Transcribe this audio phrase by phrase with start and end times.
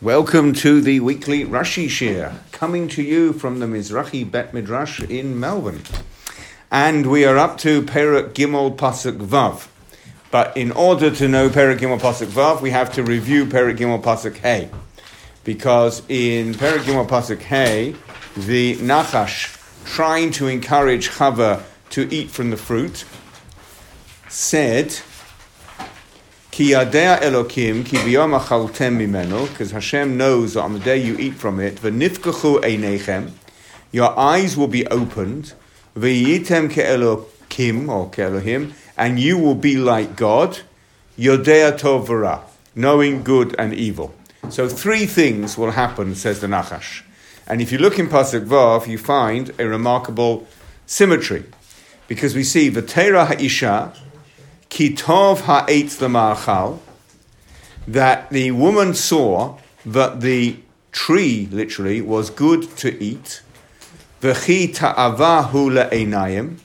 [0.00, 5.40] Welcome to the weekly Rashi Shiur, coming to you from the Mizrahi Bet Midrash in
[5.40, 5.82] Melbourne.
[6.70, 9.66] And we are up to Perak Gimel Pasuk Vav.
[10.30, 14.00] But in order to know Perak Gimel Pasuk Vav, we have to review Perak Gimel
[14.00, 14.70] Pasuk Hey.
[15.42, 17.96] Because in Perak Gimel Pasuk Hey,
[18.36, 23.04] the Nachash, trying to encourage Chava to eat from the fruit,
[24.28, 25.00] said,
[26.58, 31.16] Ki yadea Elokim, ki biyom achaltem mimenu, because Hashem knows that on the day you
[31.16, 33.30] eat from it, v'nifkachu einechem,
[33.92, 35.52] your eyes will be opened,
[35.96, 40.58] v'yitem ke'elokim, or ke'elohim, and you will be like God,
[41.16, 42.40] yodea tov v'ra,
[42.74, 44.12] knowing good and evil.
[44.48, 47.02] So three things will happen, says the Nachash.
[47.46, 50.48] And if you look in Pasuk Vav, you find a remarkable
[50.86, 51.44] symmetry.
[52.08, 53.94] Because we see V'tera ha'isha,
[54.70, 56.78] Kitov ha'etz l'ma'achal,
[57.86, 60.56] that the woman saw that the
[60.92, 63.40] tree, literally, was good to eat,
[64.20, 66.58] v'chi ta'avahu le'enayim,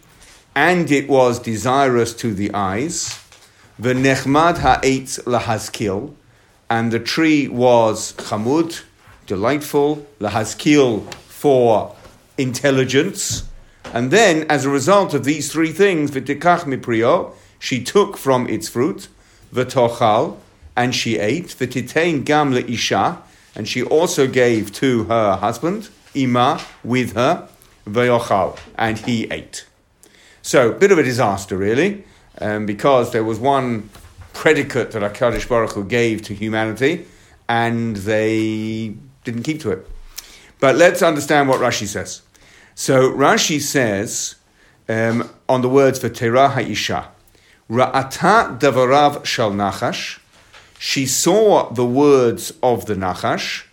[0.55, 3.19] and it was desirous to the eyes,
[3.81, 6.13] v'nechmad ha'etz lahazkil,
[6.69, 8.83] and the tree was chamud,
[9.25, 11.95] delightful, lahazkil for
[12.37, 13.43] intelligence,
[13.93, 17.33] and then, as a result of these three things, v'tikach mipriyo,
[17.63, 19.07] she took from its fruit,
[19.55, 20.35] v'tochal,
[20.75, 23.19] and she ate, v'titein gam le'isha,
[23.55, 27.47] and she also gave to her husband, ima, with her,
[27.87, 29.65] v'yochal, and he ate.
[30.41, 32.03] So, bit of a disaster, really,
[32.41, 33.89] um, because there was one
[34.33, 37.05] predicate that HaKadosh Baruch Hu gave to humanity,
[37.47, 39.87] and they didn't keep to it.
[40.59, 42.23] But let's understand what Rashi says.
[42.75, 44.35] So, Rashi says,
[44.89, 47.07] um, on the words for Terah Ha'isha,
[47.69, 50.19] Ra'ata davarav shal nachash.
[50.77, 53.63] She saw the words of the nachash,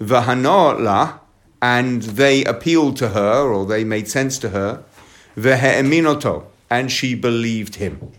[0.00, 1.20] v'hana
[1.62, 4.82] and they appealed to her, or they made sense to her,
[5.36, 8.10] v'he'eminoto, and she believed him.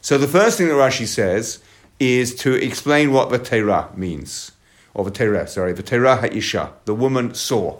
[0.00, 1.62] So the first thing that Rashi says
[2.00, 4.52] is to explain what v'terah means,
[4.94, 7.78] or v'terah, sorry, v'terah ha'isha, the woman saw.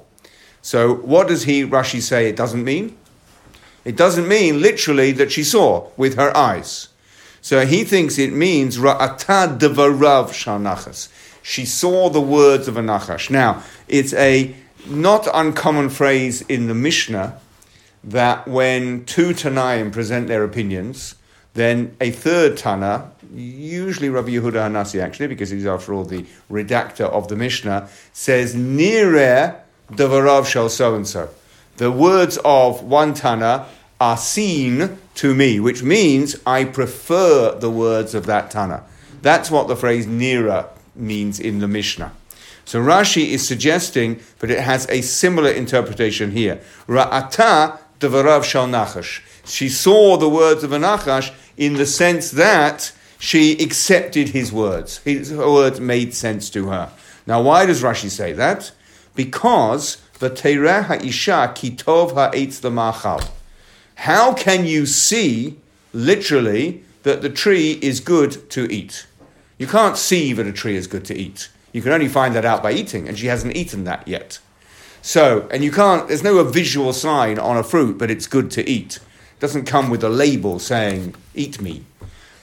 [0.61, 2.97] So what does he, Rashi, say it doesn't mean?
[3.85, 6.89] It doesn't mean literally that she saw with her eyes.
[7.41, 11.09] So he thinks it means ra'ata devarav shanachas.
[11.43, 13.29] She saw the words of a nachash.
[13.29, 14.55] Now, it's a
[14.87, 17.39] not uncommon phrase in the Mishnah
[18.03, 21.17] that when two Tanaim present their opinions,
[21.53, 27.11] then a third Tana, usually Rabbi Yehuda Hanasi actually, because he's after all the redactor
[27.11, 29.57] of the Mishnah, says, Nireh
[29.93, 31.29] devarav shall so and so
[31.77, 33.67] the words of one Tana
[34.01, 38.85] are seen to me, which means I prefer the words of that Tana.
[39.23, 42.13] That's what the phrase Nira means in the Mishnah.
[42.65, 46.61] So Rashi is suggesting that it has a similar interpretation here.
[46.89, 49.21] Ra'ata devarav shal nachash.
[49.45, 54.99] She saw the words of a nachash in the sense that she accepted his words.
[54.99, 56.91] His words made sense to her.
[57.27, 58.73] Now, why does Rashi say that?
[59.15, 63.21] Because the Teireh ha'isha kitov ha'etz the machal.
[63.97, 65.59] How can you see,
[65.93, 69.07] literally, that the tree is good to eat?
[69.59, 71.49] You can't see that a tree is good to eat.
[71.73, 74.39] You can only find that out by eating, and she hasn't eaten that yet.
[75.03, 78.69] So, and you can't, there's no visual sign on a fruit, but it's good to
[78.69, 78.97] eat.
[78.97, 81.85] It doesn't come with a label saying, eat me.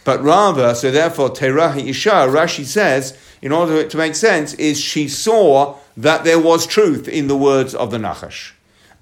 [0.03, 5.07] But rather, so therefore, Terahi Isha, Rashi says, in order to make sense, is she
[5.07, 8.51] saw that there was truth in the words of the Nachash.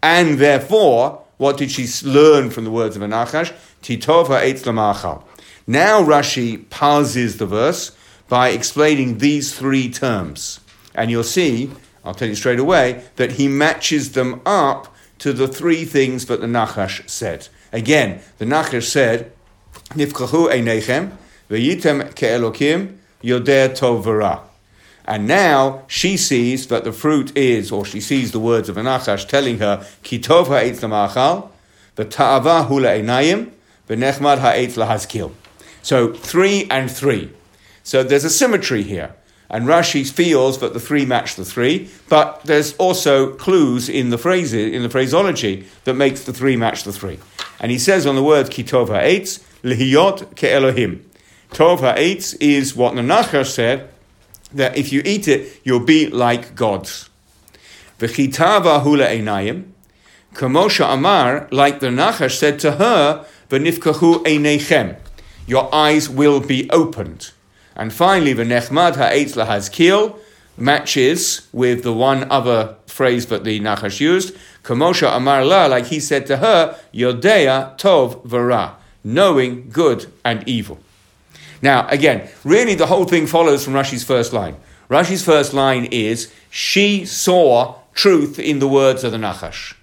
[0.01, 3.53] And therefore, what did she learn from the words of the Nachash?
[3.81, 5.23] Titova eitz lamachal.
[5.65, 7.95] Now Rashi pauses the verse
[8.27, 10.59] by explaining these three terms.
[10.95, 11.71] And you'll see,
[12.03, 16.41] I'll tell you straight away, that he matches them up to the three things that
[16.41, 17.47] the Nachash said.
[17.71, 19.31] Again, the Nachash said,
[19.89, 21.11] Nifkachu einechem,
[21.49, 24.41] ve'yitem ke'elokim, yodeh tov v'ra.
[25.05, 28.85] And now she sees that the fruit is, or she sees the words of an
[28.85, 31.49] Achash telling her, Kitov ha'etz lamachal,
[31.95, 33.51] the ta'ava hula einayim,
[33.87, 35.31] v'nechmad ha'etz lahazkil.
[35.81, 37.31] So three and three.
[37.81, 39.15] So there's a symmetry here.
[39.49, 44.19] And Rashi feels that the three match the three, but there's also clues in the
[44.19, 47.17] phrases, in the phraseology that makes the three match the three.
[47.59, 51.01] And he says on the word kitov ha'etz, lihiyot ke'elohim.
[51.51, 53.89] Tov ha'etz is what Nanachar said,
[54.53, 57.09] that if you eat it, you'll be like gods.
[57.99, 59.71] V'chitava hula einayim,
[60.33, 64.97] Kamosha Amar, like the Nachash said to her, V'nifkahu einechem,
[65.47, 67.31] your eyes will be opened.
[67.75, 70.17] And finally, the V'nechmad ha'etz lahazkil,
[70.57, 74.35] matches with the one other phrase that the Nachash used.
[74.63, 80.79] Kamosha Amar La, like he said to her, Yodea Tov Vara, knowing good and evil.
[81.61, 84.55] Now, again, really the whole thing follows from Rashi's first line.
[84.89, 89.75] Rashi's first line is, she saw truth in the words of the Nachash.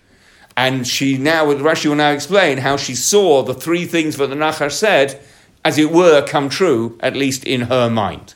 [0.56, 4.28] And she now, with Rashi will now explain how she saw the three things that
[4.28, 5.20] the Nachash said,
[5.64, 8.34] as it were, come true, at least in her mind.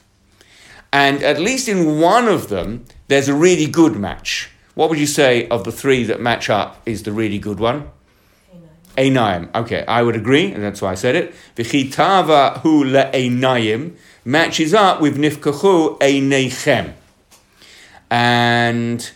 [0.92, 4.50] And at least in one of them, there's a really good match.
[4.74, 7.90] What would you say of the three that match up is the really good one?
[8.96, 9.54] Einayim.
[9.54, 11.34] Okay, I would agree, and that's why I said it.
[11.56, 16.94] V'chitava hu le'einayim matches up with nifkachu einechem.
[18.10, 19.10] And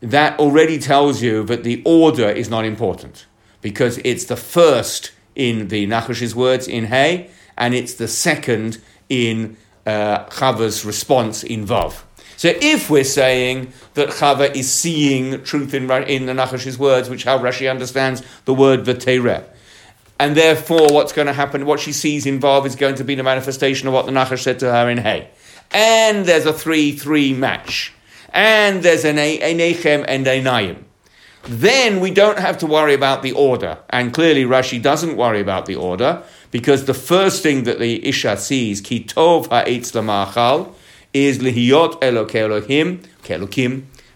[0.00, 3.26] that already tells you that the order is not important
[3.60, 8.78] because it's the first in the Nachash's words in Hay and it's the second
[9.08, 9.56] in
[9.86, 12.02] uh, Chava's response in Vav.
[12.40, 17.24] So if we're saying that Chava is seeing truth in, in the Nachash's words, which
[17.24, 19.44] how Rashi understands the word v'teireh,
[20.18, 23.14] and therefore what's going to happen, what she sees in Vav is going to be
[23.14, 25.28] the manifestation of what the Nachash said to her in Hay.
[25.70, 27.92] And there's a 3-3 match
[28.30, 30.84] and there's an Enechem and Enayim.
[31.42, 33.76] Then we don't have to worry about the order.
[33.90, 38.38] And clearly Rashi doesn't worry about the order because the first thing that the Isha
[38.38, 40.74] sees, Ki Tov Ha'etz Lamachal,
[41.12, 43.02] is Lihiyot Elok Elohim.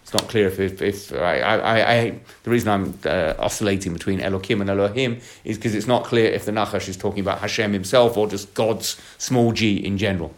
[0.05, 4.19] It's not clear if, if, if I, I, I, the reason I'm uh, oscillating between
[4.19, 7.73] Elokim and Elohim is because it's not clear if the Nachash is talking about Hashem
[7.73, 10.33] himself or just God's small g in general.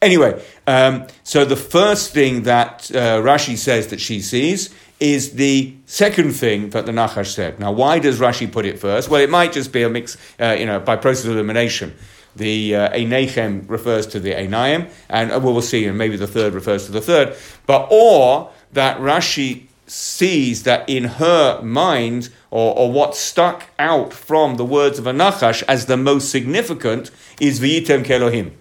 [0.00, 5.74] Anyway, um, so the first thing that uh, Rashi says that she sees is the
[5.86, 7.58] second thing that the Nachash said.
[7.58, 9.08] Now, why does Rashi put it first?
[9.08, 11.96] Well, it might just be a mix, uh, you know, by process of elimination.
[12.36, 16.54] The uh, refers to the Einayim, and uh, well, we'll see, and maybe the third
[16.54, 17.36] refers to the third.
[17.66, 24.56] But or that Rashi sees that in her mind, or, or what stuck out from
[24.56, 27.10] the words of a Nachash as the most significant
[27.40, 28.52] is V'yitem Kelohim.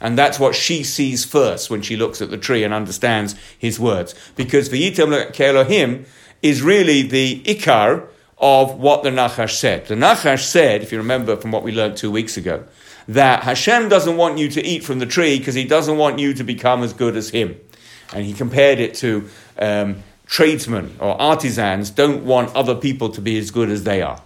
[0.00, 3.78] And that's what she sees first when she looks at the tree and understands his
[3.78, 4.16] words.
[4.34, 6.06] Because V'yitem Kelohim
[6.42, 8.08] is really the ikar
[8.38, 9.86] of what the Nachash said.
[9.86, 12.64] The Nachash said, if you remember from what we learned two weeks ago,
[13.08, 16.34] that Hashem doesn't want you to eat from the tree because he doesn't want you
[16.34, 17.56] to become as good as him.
[18.12, 19.28] And he compared it to
[19.58, 24.20] um, tradesmen or artisans don't want other people to be as good as they are.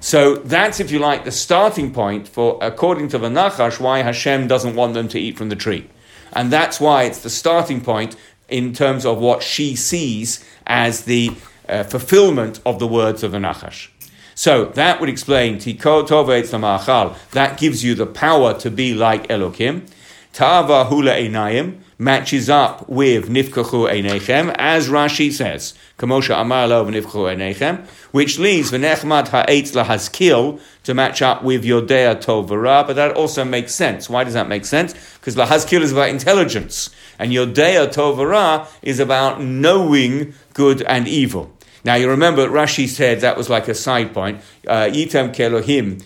[0.00, 4.46] So that's, if you like, the starting point for, according to the Nachash, why Hashem
[4.46, 5.88] doesn't want them to eat from the tree.
[6.32, 8.14] And that's why it's the starting point
[8.48, 11.30] in terms of what she sees as the
[11.68, 13.88] uh, fulfillment of the words of the Nachash.
[14.38, 19.88] So that would explain that gives you the power to be like Elokim.
[20.34, 25.72] Tava hula einayim matches up with nifkachu einechem, as Rashi says.
[25.98, 27.86] Kamosha amar lo nifkachu einechem
[28.16, 33.74] which leaves v'nechmad ha'etz lahazkil to match up with yodea tovara, but that also makes
[33.74, 34.10] sense.
[34.10, 34.94] Why does that make sense?
[35.14, 41.55] Because lahazkil is about intelligence, and yodea tovara is about knowing good and evil.
[41.86, 44.40] Now you remember Rashi said that was like a side point.
[44.66, 46.02] Uh, Yitem kelohim,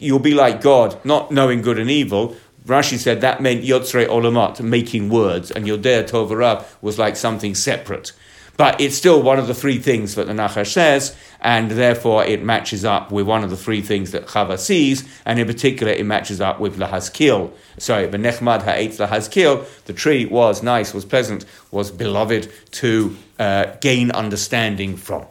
[0.00, 2.36] you'll be like God, not knowing good and evil.
[2.64, 8.12] Rashi said that meant yotzre olamat, making words, and yodea tovara was like something separate.
[8.56, 12.42] But it's still one of the three things that the Nachash says, and therefore it
[12.42, 16.04] matches up with one of the three things that Chava sees, and in particular it
[16.04, 17.52] matches up with Lahazkil.
[17.78, 23.76] Sorry, the Nechmad Ha'etz Lahazkil, the tree was nice, was pleasant, was beloved to uh,
[23.80, 25.26] gain understanding from.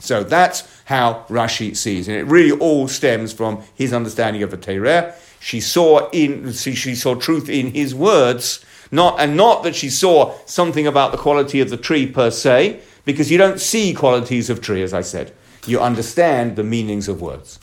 [0.00, 4.56] So that's how Rashi sees, and it really all stems from his understanding of the
[4.56, 5.14] Torah.
[5.40, 10.34] She saw in she, saw truth in his words, not, and not that she saw
[10.46, 14.60] something about the quality of the tree per se, because you don't see qualities of
[14.60, 15.32] tree, as I said.
[15.66, 17.58] You understand the meanings of words.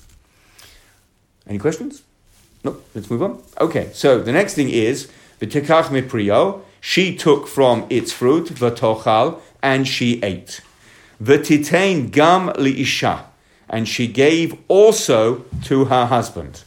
[1.47, 2.03] Any questions?
[2.63, 3.41] No, let's move on.
[3.59, 6.61] Okay, so the next thing is v'tekach miprio.
[6.81, 10.61] She took from its fruit v'tochal, and she ate.
[11.19, 13.23] the V'titain gam liisha,
[13.67, 16.63] and she gave also to her husband.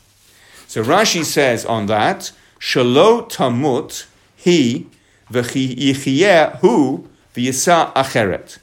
[0.67, 4.88] So Rashi says on that, shalo tamut he
[5.28, 5.38] hu
[7.35, 8.59] v'yisa acheret,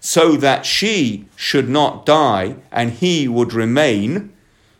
[0.00, 4.32] so that she should not die and he would remain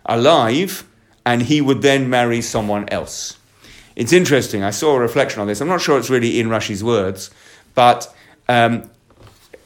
[0.06, 0.85] alive
[1.26, 3.37] and he would then marry someone else.
[3.97, 4.62] It's interesting.
[4.62, 5.61] I saw a reflection on this.
[5.61, 7.30] I'm not sure it's really in Rashi's words,
[7.75, 8.12] but
[8.49, 8.90] um,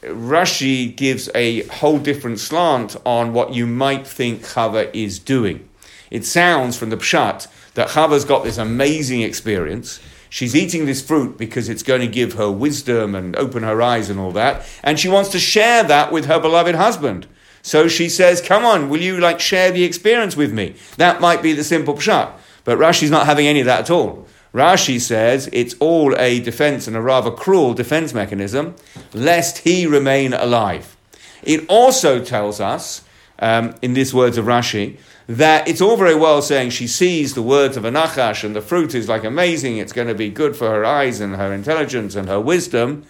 [0.07, 5.69] Rashi gives a whole different slant on what you might think Chava is doing.
[6.11, 11.39] It sounds from the Pshat that Chava's got this amazing experience She's eating this fruit
[11.39, 14.67] because it's going to give her wisdom and open her eyes and all that.
[14.83, 17.27] And she wants to share that with her beloved husband.
[17.63, 20.75] So she says, Come on, will you like share the experience with me?
[20.99, 22.33] That might be the simple pshat.
[22.65, 24.27] But Rashi's not having any of that at all.
[24.57, 28.75] Rashi says it's all a defense and a rather cruel defense mechanism,
[29.13, 30.97] lest he remain alive.
[31.43, 33.03] It also tells us,
[33.39, 34.97] um, in these words of Rashi,
[35.29, 38.63] that it's all very well saying she sees the words of a nachash and the
[38.63, 42.15] fruit is like amazing, it's going to be good for her eyes and her intelligence
[42.15, 43.05] and her wisdom,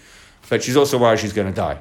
[0.49, 1.79] but she's also worried she's going to die.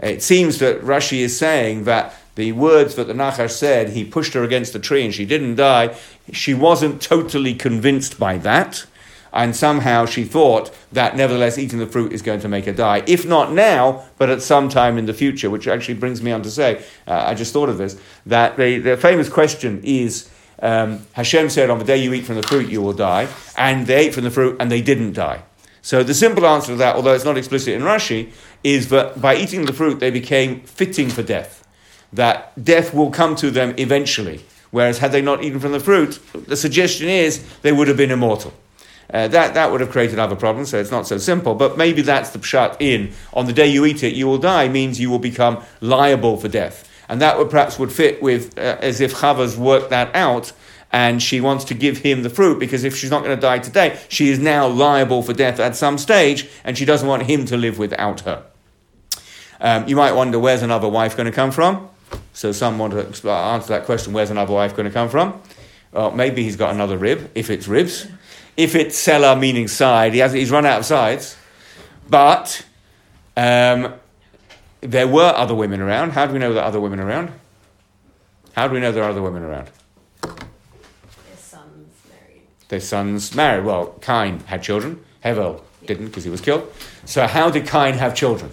[0.00, 4.32] It seems that Rashi is saying that the words that the Nachash said, he pushed
[4.32, 5.94] her against the tree and she didn't die,
[6.32, 8.86] she wasn't totally convinced by that.
[9.30, 13.04] And somehow she thought that nevertheless eating the fruit is going to make her die.
[13.06, 16.42] If not now, but at some time in the future, which actually brings me on
[16.42, 20.30] to say, uh, I just thought of this, that the, the famous question is
[20.62, 23.28] um, Hashem said, On the day you eat from the fruit, you will die.
[23.56, 25.42] And they ate from the fruit and they didn't die.
[25.82, 28.32] So the simple answer to that, although it's not explicit in Rashi,
[28.64, 31.59] is that by eating the fruit, they became fitting for death.
[32.12, 34.44] That death will come to them eventually.
[34.70, 38.10] Whereas had they not eaten from the fruit, the suggestion is they would have been
[38.10, 38.52] immortal.
[39.12, 41.54] Uh, that, that would have created other problems, so it's not so simple.
[41.54, 44.68] But maybe that's the pshat in on the day you eat it, you will die,
[44.68, 46.88] means you will become liable for death.
[47.08, 50.52] And that would perhaps would fit with uh, as if Chava's worked that out
[50.92, 53.58] and she wants to give him the fruit because if she's not going to die
[53.58, 57.44] today, she is now liable for death at some stage and she doesn't want him
[57.46, 58.44] to live without her.
[59.60, 61.88] Um, you might wonder where's another wife going to come from?
[62.32, 65.40] So someone to answer that question where's another wife going to come from?
[65.92, 68.06] Well, maybe he's got another rib, if it's ribs.
[68.56, 71.36] If it's seller, meaning side, he has, he's run out of sides.
[72.08, 72.64] But
[73.36, 73.94] um,
[74.80, 76.12] there were other women around.
[76.12, 77.32] How do we know there are other women around?
[78.52, 79.70] How do we know there are other women around?
[80.22, 80.34] Their
[81.36, 82.42] son's married.
[82.68, 83.64] Their sons married.
[83.64, 85.04] Well, Cain had children.
[85.24, 86.72] Hevel didn't because he was killed.
[87.04, 88.50] So how did Cain have children?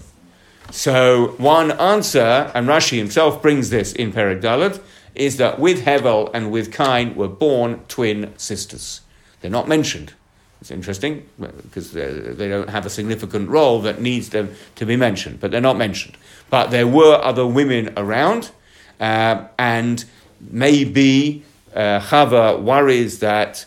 [0.71, 4.81] So one answer, and Rashi himself brings this in Perek Dalet,
[5.15, 9.01] is that with Hevel and with Cain were born twin sisters.
[9.41, 10.13] They're not mentioned.
[10.61, 15.39] It's interesting because they don't have a significant role that needs them to be mentioned,
[15.39, 16.17] but they're not mentioned.
[16.49, 18.51] But there were other women around,
[18.99, 20.03] uh, and
[20.39, 21.43] maybe
[21.75, 23.65] uh, Chava worries that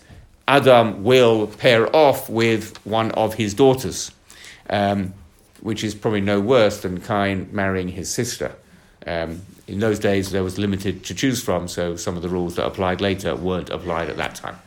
[0.49, 4.11] Adam will pair off with one of his daughters,
[4.69, 5.15] um,
[5.61, 8.55] which is probably no worse than Cain marrying his sister.
[9.07, 12.57] Um, in those days, there was limited to choose from, so some of the rules
[12.57, 14.59] that applied later weren't applied at that time.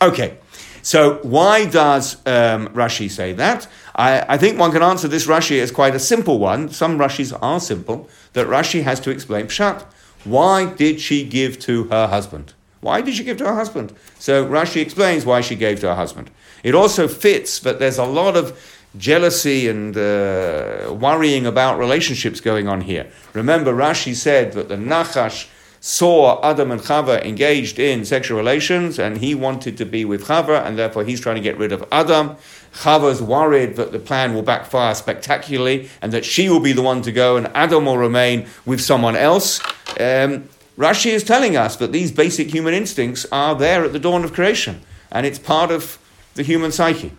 [0.00, 0.38] Okay,
[0.82, 3.66] so why does um, Rashi say that?
[3.94, 6.68] I, I, think one can answer this Rashi as quite a simple one.
[6.68, 9.82] Some Rashis are simple, that Rashi has to explain Pshat.
[10.24, 12.52] Why did she give to her husband?
[12.80, 13.94] Why did she give to her husband?
[14.18, 16.30] So Rashi explains why she gave to her husband.
[16.62, 18.52] It also fits that there's a lot of
[18.96, 23.10] jealousy and uh, worrying about relationships going on here.
[23.32, 25.48] Remember, Rashi said that the Nachash
[25.80, 30.64] saw Adam and Chava engaged in sexual relations, and he wanted to be with Chava,
[30.64, 32.36] and therefore he's trying to get rid of Adam.
[32.72, 37.02] Chava's worried that the plan will backfire spectacularly, and that she will be the one
[37.02, 39.60] to go, and Adam will remain with someone else.
[40.00, 40.48] Um,
[40.78, 44.32] Rashi is telling us that these basic human instincts are there at the dawn of
[44.32, 44.80] creation,
[45.12, 45.98] and it's part of
[46.34, 47.12] the human psyche.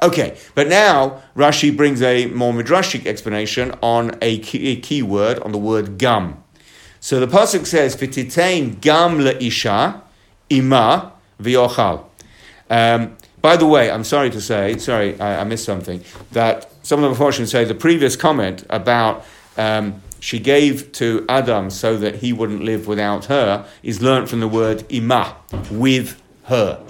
[0.00, 5.40] Okay, but now Rashi brings a more midrashic explanation on a key, a key word,
[5.40, 6.42] on the word gam.
[7.00, 10.00] So the pasuk says, "V'titain gam leisha
[10.48, 12.04] ima v'yochal."
[12.70, 16.02] Um, by the way, I'm sorry to say, sorry, I, I missed something.
[16.32, 19.24] That some of the Mefarshim say the previous comment about
[19.56, 24.40] um, she gave to Adam so that he wouldn't live without her is learnt from
[24.40, 25.36] the word ima,
[25.70, 26.84] with her.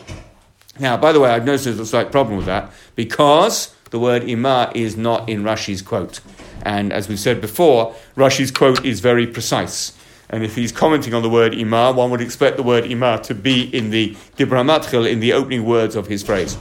[0.81, 4.28] Now, by the way, I've noticed there's a slight problem with that because the word
[4.28, 6.19] ima is not in Rashi's quote.
[6.62, 9.97] And as we've said before, Rashi's quote is very precise.
[10.31, 13.37] And if he's commenting on the word ima, one would expect the word ima to
[13.37, 16.59] be in the Dibra Matchil, in the opening words of his phrase.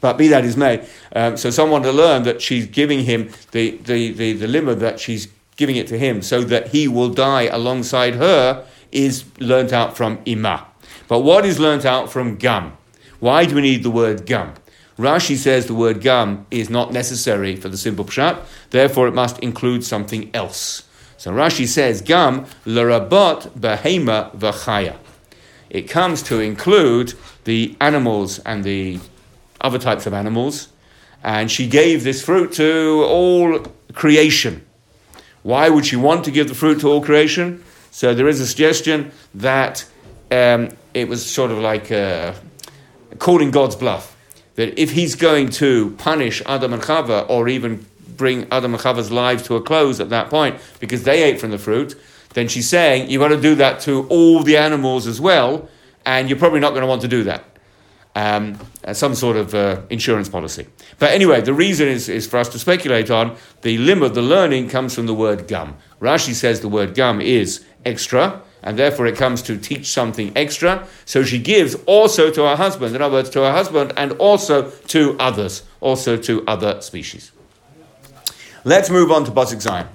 [0.00, 3.72] But be that as may, um, so someone to learn that she's giving him the,
[3.76, 8.14] the, the, the that she's giving it to him so that he will die alongside
[8.14, 10.66] her is learnt out from ima.
[11.06, 12.78] But what is learnt out from gam?
[13.20, 14.54] Why do we need the word gam?
[14.98, 19.38] Rashi says the word gam is not necessary for the simple pshat, therefore it must
[19.40, 20.84] include something else.
[21.16, 24.96] So Rashi says, Gam larabot behema v'chaya.
[25.70, 29.00] It comes to include the animals and the
[29.60, 30.68] other types of animals,
[31.22, 33.60] and she gave this fruit to all
[33.94, 34.64] creation.
[35.42, 37.64] Why would she want to give the fruit to all creation?
[37.90, 39.84] So there is a suggestion that
[40.30, 42.34] um, it was sort of like uh,
[43.18, 44.13] calling God's bluff.
[44.56, 47.84] That if he's going to punish Adam and Chava or even
[48.16, 51.50] bring Adam and Chava's lives to a close at that point because they ate from
[51.50, 51.96] the fruit,
[52.34, 55.68] then she's saying you've got to do that to all the animals as well,
[56.04, 57.44] and you're probably not going to want to do that.
[58.16, 58.58] Um,
[58.92, 60.68] some sort of uh, insurance policy.
[61.00, 63.36] But anyway, the reason is, is for us to speculate on.
[63.62, 65.76] The limit, the learning comes from the word gam.
[66.00, 70.88] Rashi says the word gam is extra, and therefore it comes to teach something extra.
[71.04, 74.70] So she gives also to her husband, in other words, to her husband, and also
[74.70, 77.30] to others, also to other species.
[78.64, 79.86] Let's move on to Pasuk Zayin,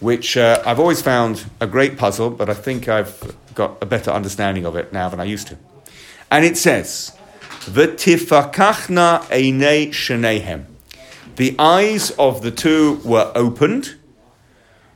[0.00, 4.10] which uh, I've always found a great puzzle, but I think I've got a better
[4.10, 5.56] understanding of it now than I used to.
[6.28, 7.16] And it says,
[7.66, 10.66] V'tifakachna einei shenehem.
[11.36, 13.94] The eyes of the two were opened.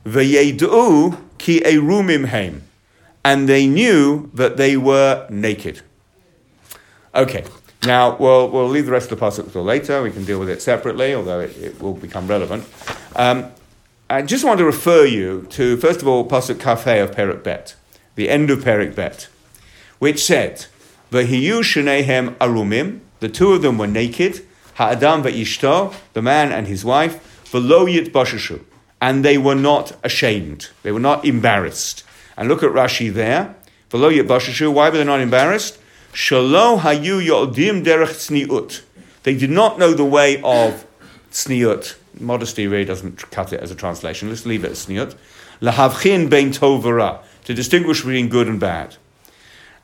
[0.05, 2.63] V'yedu ki erumim heim.
[3.23, 5.81] And they knew that they were naked.
[7.13, 7.43] Okay,
[7.85, 10.01] now we'll, we'll leave the rest of the pasuk until later.
[10.01, 12.65] We can deal with it separately, although it, it will become relevant.
[13.15, 13.51] Um,
[14.09, 17.75] I just want to refer you to, first of all, pasuk kafeh of Perik Bet,
[18.15, 19.29] the end of Perik Bet,
[19.99, 20.65] which said,
[21.11, 26.83] V'hiyu shenehem arumim, the two of them were naked, ha'adam ve'ishto, the man and his
[26.83, 28.63] wife, v'lo yitbashashu,
[28.99, 32.03] and they were not ashamed, they were not embarrassed.
[32.37, 33.55] And look at Rashi there,
[33.91, 35.77] why were they not embarrassed?
[36.13, 38.81] Hayu yodim derech tzniut.
[39.23, 40.85] They did not know the way of
[41.31, 41.95] tzniut.
[42.19, 44.29] Modesty really doesn't cut it as a translation.
[44.29, 45.15] Let's leave it as tzniut.
[45.61, 48.95] Lahavchin bein tovara, to distinguish between good and bad.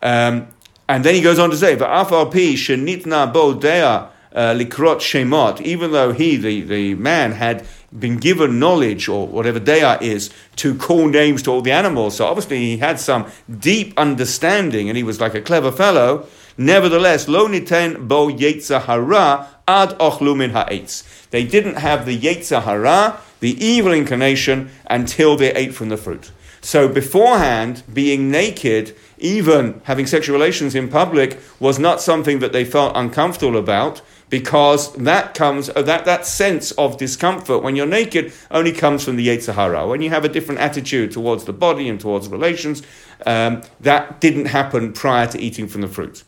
[0.01, 0.47] Um,
[0.89, 5.61] and then he goes on to say, "Va'afal pi shenitna bo dea uh, likrot shemot."
[5.61, 7.65] Even though he, the, the man, had
[7.97, 12.25] been given knowledge or whatever dea is to call names to all the animals, so
[12.25, 13.25] obviously he had some
[13.59, 16.27] deep understanding, and he was like a clever fellow.
[16.57, 21.27] Nevertheless, lo niten bo hara ad ochlumin ha'etz.
[21.29, 26.31] They didn't have the hara, the evil inclination, until they ate from the fruit.
[26.61, 32.65] So beforehand, being naked even having sexual relations in public was not something that they
[32.65, 38.33] felt uncomfortable about because that comes uh, that, that sense of discomfort when you're naked
[38.51, 39.87] only comes from the Yetzer Hara.
[39.87, 42.83] When you have a different attitude towards the body and towards relations,
[43.25, 46.23] um, that didn't happen prior to eating from the fruit.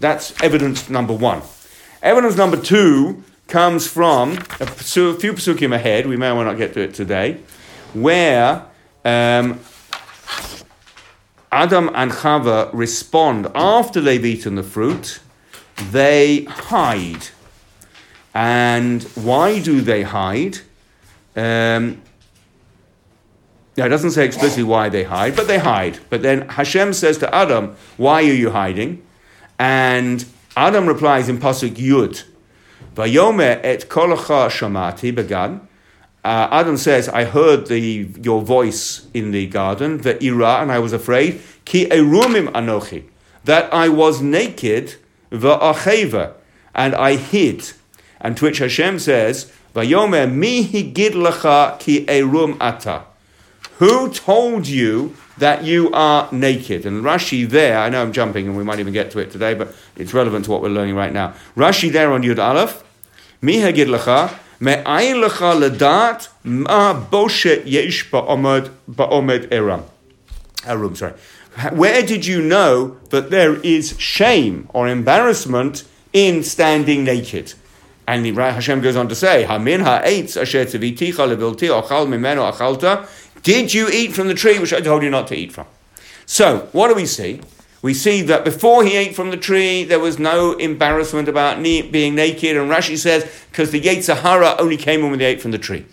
[0.00, 1.42] That's evidence number one.
[2.02, 6.06] Evidence number two comes from a, few psukim ahead.
[6.06, 7.40] We may or may not get to it today,
[7.94, 8.66] where
[9.04, 9.60] um,
[11.52, 15.20] Adam and Chava respond after they've eaten the fruit,
[15.90, 17.28] they hide.
[18.36, 20.58] And why do they hide?
[21.34, 22.02] Um,
[23.78, 26.00] now, it doesn't say explicitly why they hide, but they hide.
[26.10, 29.02] But then Hashem says to Adam, Why are you hiding?
[29.58, 32.24] And Adam replies in Pasuk Yud,
[32.94, 35.66] Vayome et kolacha shamati began.
[36.22, 40.78] Uh, Adam says, I heard the, your voice in the garden, the ira, and I
[40.78, 43.04] was afraid, ki erumim anochi,
[43.44, 44.96] that I was naked,
[45.32, 46.34] va'acheva,
[46.74, 47.72] and I hid
[48.20, 50.90] and to which Hashem says, Vayomer mi ki
[52.06, 53.04] erum ata.
[53.78, 56.86] Who told you that you are naked?
[56.86, 59.52] And Rashi there, I know I'm jumping and we might even get to it today,
[59.52, 61.34] but it's relevant to what we're learning right now.
[61.54, 62.82] Rashi there on Yud Aleph,
[63.42, 69.52] mi higid lacha me'ayin lecha ledat ma boshet yesh ba'omed, erum.
[69.52, 69.84] eram.
[70.64, 71.12] Arum, sorry.
[71.72, 77.54] Where did you know that there is shame or embarrassment in standing naked?
[78.06, 83.08] And the Hashem goes on to say, Hamin ha'etz asher tiviticha levilti ochal mimeno achalta.
[83.42, 85.66] Did you eat from the tree which I told you not to eat from?
[86.24, 87.40] So, what do we see?
[87.82, 92.14] We see that before he ate from the tree, there was no embarrassment about being
[92.14, 95.52] naked, and Rashi says, because the Yetzer Hara only came in when they ate from
[95.52, 95.86] the tree.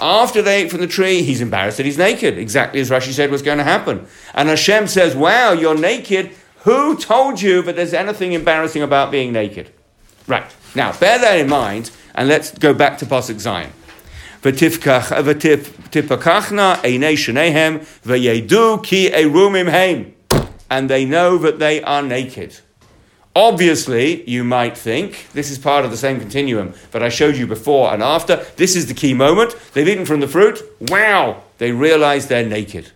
[0.00, 3.30] After they ate from the tree, he's embarrassed that he's naked, exactly as Rashi said
[3.30, 4.06] was going to happen.
[4.34, 6.30] And Hashem says, Wow, you're naked.
[6.60, 9.70] Who told you that there's anything embarrassing about being naked?
[10.26, 10.52] Right.
[10.78, 13.72] Now, bear that in mind, and let's go back to Pasuk Zayin.
[20.70, 22.60] And they know that they are naked.
[23.34, 27.48] Obviously, you might think this is part of the same continuum that I showed you
[27.48, 28.36] before and after.
[28.54, 29.56] This is the key moment.
[29.72, 30.62] They've eaten from the fruit.
[30.78, 31.42] Wow!
[31.58, 32.92] They realize they're naked.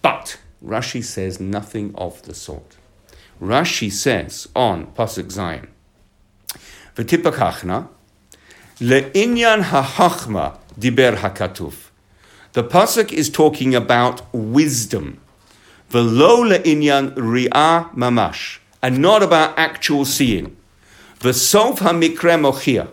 [0.00, 2.76] But Rashi says nothing of the sort.
[3.40, 5.66] Rashi says on Pasuk Zayin,
[6.96, 7.88] V'tipakachna,
[8.78, 11.90] le'inyan ha'chachma diber hakatuf.
[12.52, 15.20] The Pasuk is talking about wisdom.
[15.90, 20.56] Velola inyan ria mamash, and not about actual seeing.
[21.20, 22.88] V'sof hamikre mochia.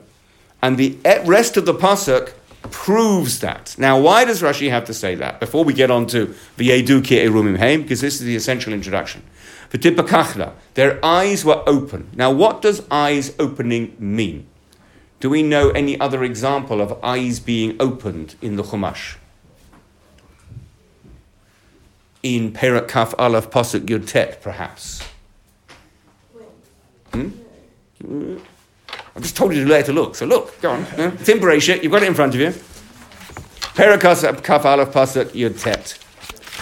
[0.61, 2.33] And the rest of the pasuk
[2.71, 3.73] proves that.
[3.77, 5.39] Now, why does Rashi have to say that?
[5.39, 9.23] Before we get on to v'yedu ki erumim heim, because this is the essential introduction.
[9.71, 12.09] V'tipakachla, their eyes were open.
[12.15, 14.47] Now, what does eyes opening mean?
[15.19, 19.17] Do we know any other example of eyes being opened in the Chumash?
[22.23, 25.03] In Perak Kaf Aleph Pasuk Yud Tet, perhaps.
[27.13, 27.29] Hmm?
[29.15, 30.85] I just told you to to look, so look, go on.
[30.97, 31.11] Yeah?
[31.13, 32.53] It's in Bereshit, you've got it in front of you.
[33.75, 35.97] Perak Kaf Aleph Pasuk Yud Tet.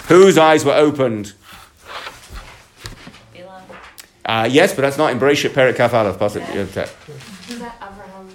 [0.08, 1.32] Whose eyes were opened?
[4.28, 6.94] Uh, yes, but that's not in Bereshit Perak Kaf Aleph Pasuk Yud Tet.
[7.48, 8.28] Is that Abraham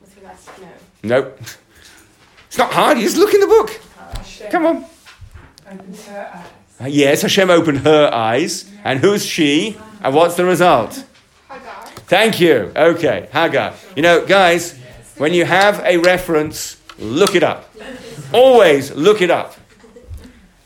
[0.00, 0.60] with regards to
[1.06, 1.20] no?
[1.22, 1.40] Nope.
[2.46, 3.80] It's not hard, you just look in the book.
[4.14, 4.84] Hashem Come on.
[5.68, 6.46] opens her eyes.
[6.80, 8.70] Uh, Yes, Hashem opened her eyes.
[8.84, 9.76] And who's she?
[10.02, 11.04] And what's the result?
[11.48, 11.86] Hagar.
[12.06, 12.72] Thank you.
[12.74, 13.74] Okay, Hagar.
[13.96, 14.78] You know, guys,
[15.18, 17.68] when you have a reference, look it up.
[18.32, 19.56] Always look it up.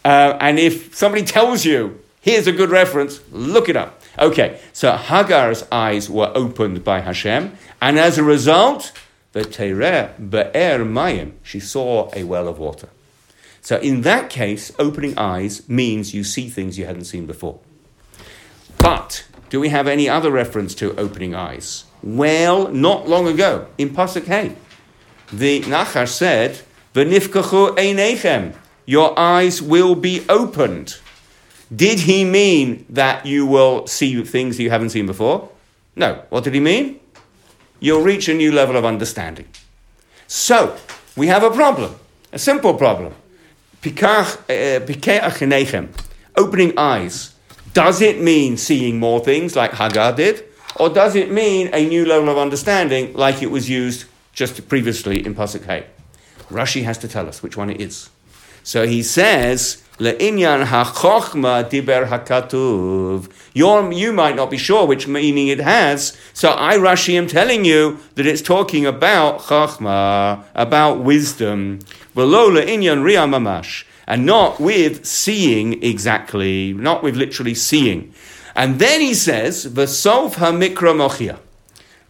[0.04, 4.00] Uh, and if somebody tells you, here's a good reference, look it up.
[4.18, 8.92] Okay, so Hagar's eyes were opened by Hashem, and as a result,
[9.32, 12.88] the Tereh Be'er Mayim, she saw a well of water.
[13.60, 17.58] So in that case, opening eyes means you see things you hadn't seen before.
[18.78, 21.84] But do we have any other reference to opening eyes?
[22.02, 24.56] Well, not long ago in Pasuk Hey,
[25.32, 26.60] the Nachash said,
[26.94, 28.52] "V'nifkachu einechem,"
[28.84, 30.98] your eyes will be opened.
[31.74, 35.50] Did he mean that you will see things you haven't seen before?
[35.96, 36.22] No.
[36.30, 37.00] What did he mean?
[37.80, 39.46] You'll reach a new level of understanding.
[40.26, 40.76] So
[41.16, 41.94] we have a problem,
[42.32, 43.14] a simple problem.
[43.84, 44.80] Uh,
[46.36, 47.34] opening eyes.
[47.74, 50.44] Does it mean seeing more things like Hagar did?
[50.76, 55.24] Or does it mean a new level of understanding like it was used just previously
[55.24, 55.86] in Pasuk Hay?
[56.48, 58.10] Rashi has to tell us which one it is.
[58.62, 63.30] So he says, Le'inyan ha'chochma diber hakatuv.
[63.52, 67.64] You're, you might not be sure which meaning it has, so I, Rashi, am telling
[67.64, 71.78] you that it's talking about chochma, about wisdom.
[72.16, 73.84] V'lo le'inyan riyah mamash.
[74.08, 78.12] And not with seeing exactly, not with literally seeing.
[78.56, 81.38] And then he says, V'sof ha'mikra mochia.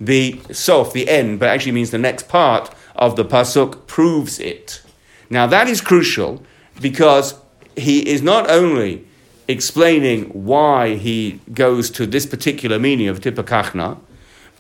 [0.01, 4.83] The sof, the end, but actually means the next part of the pasuk proves it.
[5.29, 6.43] Now that is crucial
[6.81, 7.35] because
[7.77, 9.07] he is not only
[9.49, 13.99] explaining why he goes to this particular meaning of tipakachna,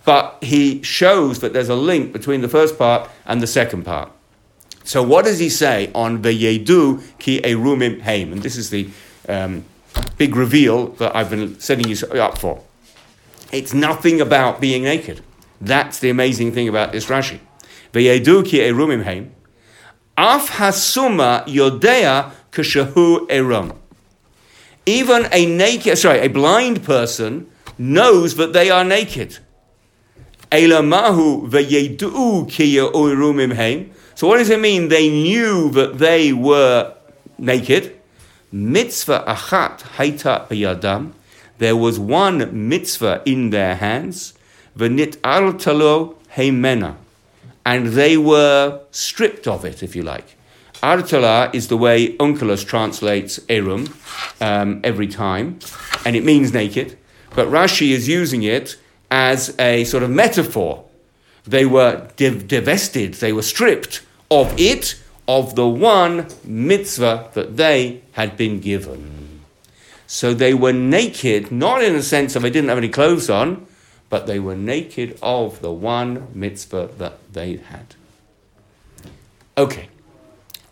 [0.04, 4.10] but he shows that there's a link between the first part and the second part.
[4.84, 8.32] So what does he say on Veyedu ki erumim heim?
[8.32, 8.88] And this is the
[9.28, 9.64] um,
[10.18, 12.62] big reveal that I've been setting you up for.
[13.50, 15.22] It's nothing about being naked.
[15.60, 17.38] That's the amazing thing about this Rashi.
[17.94, 19.34] Veyedu ki erumim heim.
[20.18, 23.76] Af hasuma yodea kashahu erum.
[24.86, 29.38] Even a naked, sorry, a blind person knows that they are naked.
[30.50, 32.50] Elamahu veyedu.
[34.14, 34.88] So what does it mean?
[34.88, 36.94] They knew that they were
[37.38, 37.98] naked.
[38.52, 41.12] Mitzvah achat haita biyadam.
[41.58, 44.34] There was one mitzvah in their hands.
[44.78, 46.96] V'nit artalo heimena.
[47.66, 50.36] And they were stripped of it, if you like.
[50.84, 53.88] Artala is the way Onkelos translates erum
[54.42, 55.58] um, every time,
[56.04, 56.98] and it means naked.
[57.34, 58.76] But Rashi is using it
[59.10, 60.84] as a sort of metaphor.
[61.44, 68.02] They were div- divested, they were stripped of it, of the one mitzvah that they
[68.12, 69.40] had been given.
[70.06, 73.66] So they were naked, not in the sense of they didn't have any clothes on,
[74.10, 77.94] but they were naked of the one mitzvah that they had.
[79.56, 79.88] Okay,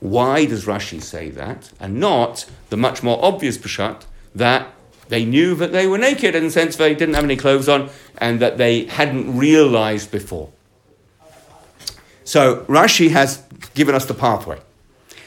[0.02, 4.02] why does Rashi say that and not the much more obvious Peshat
[4.34, 4.66] that
[5.08, 7.88] they knew that they were naked in the sense they didn't have any clothes on
[8.18, 10.50] and that they hadn't realized before?
[12.24, 14.58] So Rashi has given us the pathway.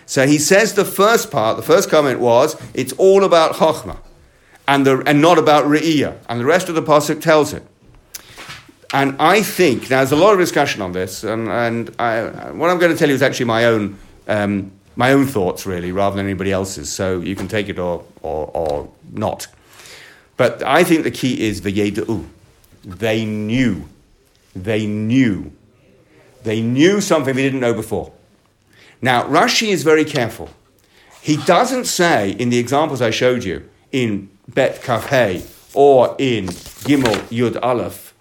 [0.05, 3.99] So he says the first part, the first comment was, it's all about Chochmah
[4.67, 6.17] and, the, and not about Re'iyah.
[6.27, 7.63] And the rest of the Pasuk tells it.
[8.93, 12.69] And I think, now there's a lot of discussion on this, and, and I, what
[12.69, 16.15] I'm going to tell you is actually my own, um, my own thoughts, really, rather
[16.15, 16.91] than anybody else's.
[16.91, 19.47] So you can take it or, or, or not.
[20.37, 22.25] But I think the key is V'yedu.
[22.83, 23.89] They knew.
[24.55, 25.51] They knew.
[26.43, 28.11] They knew something they didn't know before.
[29.01, 30.49] Now, Rashi is very careful.
[31.21, 37.15] He doesn't say in the examples I showed you, in Bet Kafhe or in Gimel
[37.29, 38.13] Yud Aleph,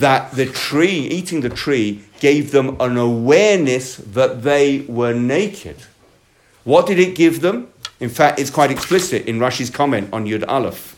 [0.00, 5.76] that the tree, eating the tree, gave them an awareness that they were naked.
[6.64, 7.68] What did it give them?
[8.00, 10.96] In fact, it's quite explicit in Rashi's comment on Yud Aleph.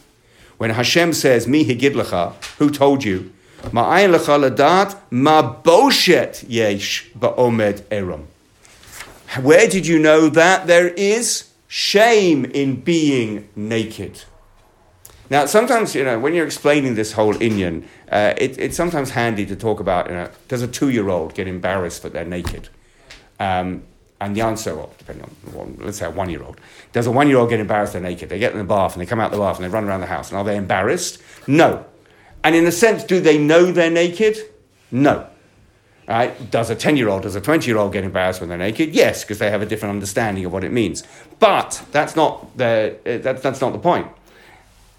[0.56, 3.32] When Hashem says, Mi higidlecha, who told you?
[3.62, 8.26] Ma'ayin lecha ladat ma boshet yesh ba'omed eram.
[9.42, 10.66] Where did you know that?
[10.66, 14.22] There is shame in being naked.
[15.30, 19.44] Now, sometimes, you know, when you're explaining this whole inyan, uh, it, it's sometimes handy
[19.46, 22.68] to talk about, you know, does a two-year-old get embarrassed that they're naked?
[23.38, 23.82] Um,
[24.20, 26.60] and the answer, well, depending on, well, let's say a one-year-old.
[26.92, 28.30] Does a one-year-old get embarrassed they're naked?
[28.30, 30.00] They get in the bath and they come out the bath and they run around
[30.00, 30.30] the house.
[30.30, 31.22] And are they embarrassed?
[31.46, 31.84] No.
[32.42, 34.38] And in a sense, do they know they're naked?
[34.90, 35.28] No.
[36.08, 36.50] Right?
[36.50, 38.94] Does a 10-year-old, does a 20-year-old get embarrassed when they're naked?
[38.94, 41.04] Yes, because they have a different understanding of what it means.
[41.38, 44.08] But that's not the, uh, that, that's not the point.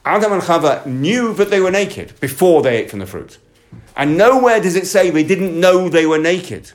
[0.06, 3.38] Adam and Chava knew that they were naked before they ate from the fruit.
[3.96, 6.72] And nowhere does it say they didn't know they were naked.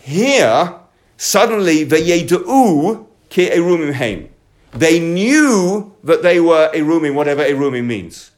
[0.00, 0.74] Here,
[1.16, 1.84] suddenly.
[1.84, 2.20] They
[5.00, 8.30] knew that they were erumim, whatever erumim means.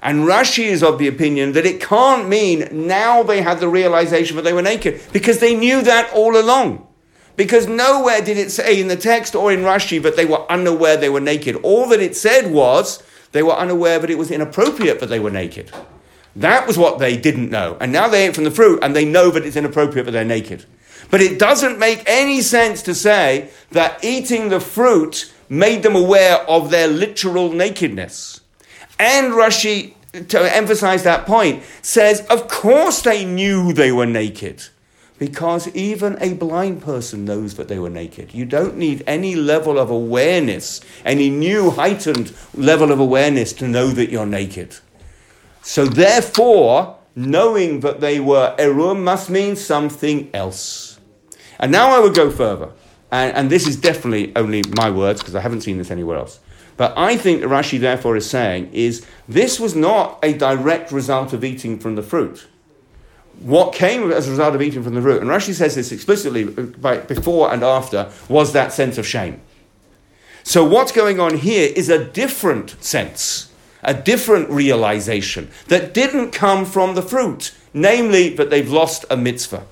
[0.00, 4.36] And Rashi is of the opinion that it can't mean now they had the realization
[4.36, 6.86] that they were naked, because they knew that all along.
[7.36, 10.96] Because nowhere did it say in the text or in Rashi that they were unaware
[10.96, 11.56] they were naked.
[11.56, 15.30] All that it said was they were unaware that it was inappropriate that they were
[15.30, 15.70] naked.
[16.36, 17.76] That was what they didn't know.
[17.80, 20.24] And now they ate from the fruit and they know that it's inappropriate that they're
[20.24, 20.64] naked.
[21.10, 26.38] But it doesn't make any sense to say that eating the fruit made them aware
[26.48, 28.40] of their literal nakedness.
[28.98, 29.94] And Rashi,
[30.28, 34.64] to emphasize that point, says, of course they knew they were naked.
[35.18, 38.32] Because even a blind person knows that they were naked.
[38.32, 43.88] You don't need any level of awareness, any new heightened level of awareness to know
[43.88, 44.76] that you're naked.
[45.62, 51.00] So, therefore, knowing that they were erum must mean something else.
[51.58, 52.70] And now I would go further.
[53.10, 56.38] And, and this is definitely only my words because I haven't seen this anywhere else.
[56.76, 61.42] But I think Rashi, therefore, is saying is this was not a direct result of
[61.42, 62.46] eating from the fruit
[63.40, 66.44] what came as a result of eating from the root, and Rashi says this explicitly
[66.44, 69.40] uh, by, before and after, was that sense of shame.
[70.42, 76.64] So what's going on here is a different sense, a different realization that didn't come
[76.64, 79.66] from the fruit, namely that they've lost a mitzvah.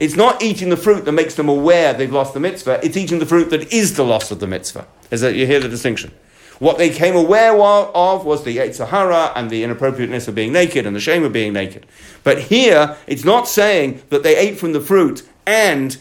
[0.00, 3.18] It's not eating the fruit that makes them aware they've lost the mitzvah, it's eating
[3.18, 4.86] the fruit that is the loss of the mitzvah.
[5.10, 6.12] Is that you hear the distinction?
[6.58, 10.86] What they came aware of was the Yetzer Hara and the inappropriateness of being naked
[10.86, 11.86] and the shame of being naked.
[12.24, 15.96] But here, it's not saying that they ate from the fruit and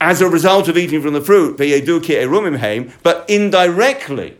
[0.00, 1.56] as a result of eating from the fruit,
[3.02, 4.36] but indirectly,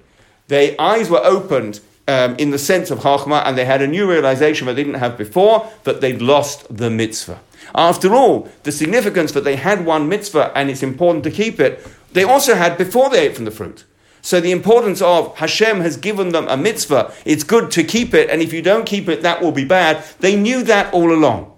[0.48, 4.10] their eyes were opened um, in the sense of Chachma, and they had a new
[4.10, 7.40] realization that they didn't have before, that they'd lost the mitzvah.
[7.74, 11.86] After all, the significance that they had one mitzvah and it's important to keep it,
[12.12, 13.84] they also had before they ate from the fruit.
[14.22, 18.28] So the importance of Hashem has given them a mitzvah, it's good to keep it,
[18.30, 20.04] and if you don't keep it, that will be bad.
[20.20, 21.56] They knew that all along.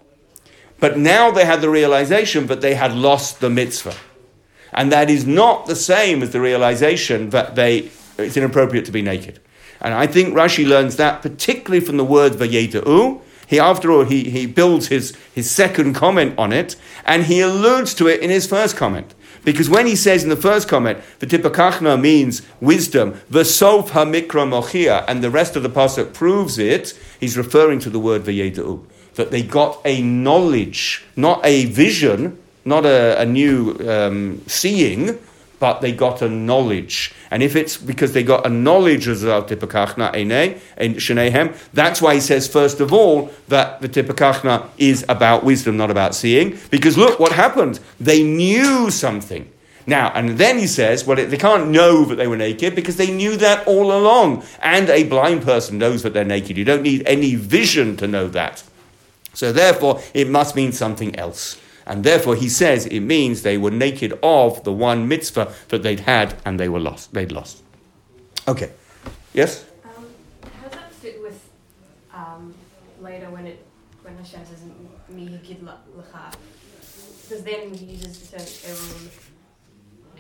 [0.79, 3.95] But now they had the realization that they had lost the mitzvah.
[4.73, 9.03] And that is not the same as the realization that they, it's inappropriate to be
[9.03, 9.41] naked.
[9.81, 13.21] And I think Rashi learns that particularly from the word vayedu.
[13.47, 17.93] He, after all, he, he builds his, his second comment on it, and he alludes
[17.95, 19.15] to it in his first comment.
[19.45, 24.47] Because when he says in the first comment, the tipakachna means wisdom, the sof hamikra
[24.49, 28.85] mochia, and the rest of the pasuk proves it, he's referring to the word vayedu.
[29.15, 35.19] That they got a knowledge, not a vision, not a, a new um, seeing,
[35.63, 37.15] but they got a knowledge.
[37.31, 40.61] And if it's because they got a knowledge as well, tipakachna ene,
[40.99, 45.89] shenehem, that's why he says, first of all, that the tipakachna is about wisdom, not
[45.89, 46.59] about seeing.
[46.73, 47.79] Because look what happened.
[48.01, 49.49] They knew something.
[49.87, 53.13] Now, and then he says, well, they can't know that they were naked because they
[53.13, 54.43] knew that all along.
[54.63, 56.57] And a blind person knows that they're naked.
[56.57, 58.65] You don't need any vision to know that.
[59.33, 61.62] So therefore, it must mean something else.
[61.87, 66.01] And therefore, he says it means they were naked of the one mitzvah that they'd
[66.01, 67.13] had and they were lost.
[67.13, 67.63] They'd lost.
[68.49, 68.73] Okay.
[69.33, 69.65] Yes?
[69.85, 70.07] Um,
[70.43, 71.41] how does that fit with
[72.13, 72.55] um,
[73.01, 73.65] later when it
[74.03, 74.63] when Hashem says
[75.09, 76.35] mi gid lecha?
[77.23, 79.11] Because then he uses the term erum,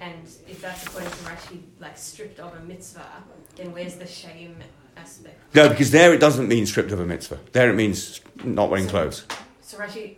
[0.00, 3.22] and if that's according to Rashi, like stripped of a mitzvah,
[3.56, 4.56] then where's the shame
[4.96, 5.38] aspect?
[5.54, 7.38] No, because there it doesn't mean stripped of a mitzvah.
[7.52, 9.26] There it means not wearing clothes.
[9.60, 10.16] So Rashi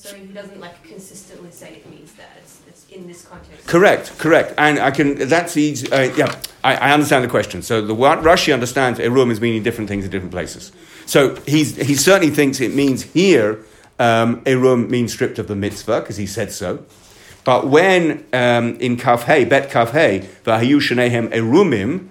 [0.00, 2.30] So he doesn't like consistently say it means that.
[2.38, 3.66] It's, it's in this context.
[3.66, 4.54] Correct, correct.
[4.56, 5.92] And I can, that's easy.
[5.92, 7.60] Uh, yeah, I, I understand the question.
[7.60, 10.72] So the what Rashi understands Erum is meaning different things in different places.
[11.04, 13.62] So he's, he certainly thinks it means here
[13.98, 16.82] um, Erum means stripped of the mitzvah, because he said so.
[17.44, 22.08] But when um, in Kafhei, Bet Kafhei, Vahayu Shanehem Erumim,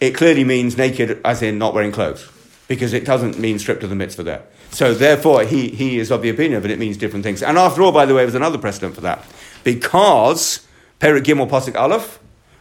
[0.00, 2.30] it clearly means naked as in not wearing clothes,
[2.68, 4.42] because it doesn't mean stripped of the mitzvah there.
[4.70, 7.42] So therefore, he, he is of the opinion that it means different things.
[7.42, 9.24] And after all, by the way, there's another precedent for that.
[9.64, 10.66] Because,
[11.00, 12.18] Perik Gimel Pasuk Aleph,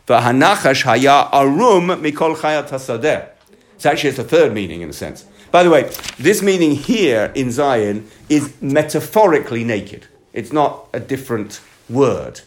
[0.08, 3.30] V'hanachash haya arum mikol chayat hasadeh.
[3.78, 5.26] So actually, it's a third meaning in a sense.
[5.52, 10.08] By the way, this meaning here in Zayin is metaphorically naked.
[10.34, 12.42] It's not a different word,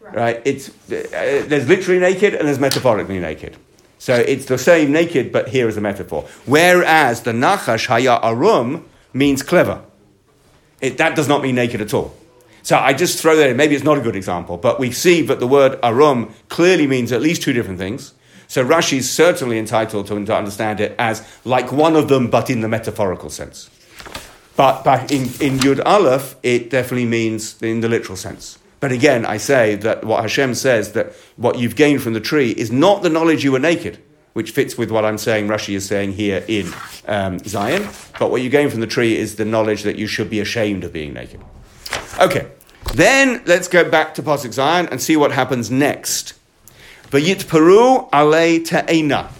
[0.00, 0.40] right?
[0.44, 3.56] It's uh, there's literally naked and there's metaphorically naked.
[3.98, 6.22] So it's the same naked, but here is a metaphor.
[6.46, 9.82] Whereas the nachash haya arum means clever.
[10.80, 12.16] It, that does not mean naked at all.
[12.62, 13.56] So I just throw that in.
[13.56, 17.12] Maybe it's not a good example, but we see that the word arum clearly means
[17.12, 18.14] at least two different things.
[18.46, 22.50] So Rashi is certainly entitled to, to understand it as like one of them, but
[22.50, 23.68] in the metaphorical sense.
[24.56, 28.58] But, but in, in Yud Aleph, it definitely means in the literal sense.
[28.80, 32.50] But again, I say that what Hashem says, that what you've gained from the tree
[32.50, 33.98] is not the knowledge you were naked,
[34.34, 36.66] which fits with what I'm saying, Rashi is saying here in
[37.06, 37.82] um, Zayin.
[38.18, 40.84] But what you gain from the tree is the knowledge that you should be ashamed
[40.84, 41.40] of being naked.
[42.20, 42.46] Okay,
[42.94, 46.34] then let's go back to Pasuk Zayin and see what happens next.
[47.10, 49.30] Vayit Peru ale te'ena.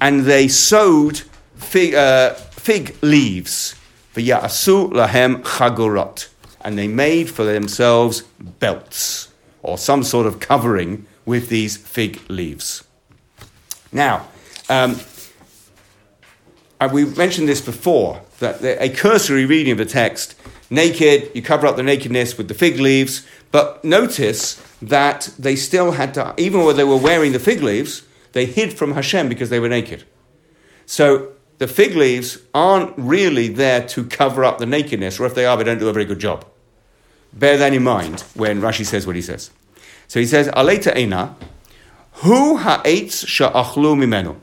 [0.00, 1.22] And they sowed
[1.56, 3.76] fig, uh, fig leaves.
[4.14, 6.28] V'ya'asu lahem chagorot
[6.66, 8.22] and they made for themselves
[8.58, 12.82] belts or some sort of covering with these fig leaves.
[13.92, 14.26] Now,
[14.68, 14.98] um,
[16.92, 20.34] we mentioned this before that a cursory reading of the text,
[20.68, 25.92] naked, you cover up the nakedness with the fig leaves, but notice that they still
[25.92, 28.02] had to, even when they were wearing the fig leaves,
[28.32, 30.02] they hid from Hashem because they were naked.
[30.84, 35.46] So the fig leaves aren't really there to cover up the nakedness, or if they
[35.46, 36.44] are, they don't do a very good job.
[37.36, 39.50] Bear that in mind when Rashi says what he says.
[40.08, 41.36] So he says, Aleta Ena,
[42.12, 44.36] Hu ha'etz sha'achlu mimenu.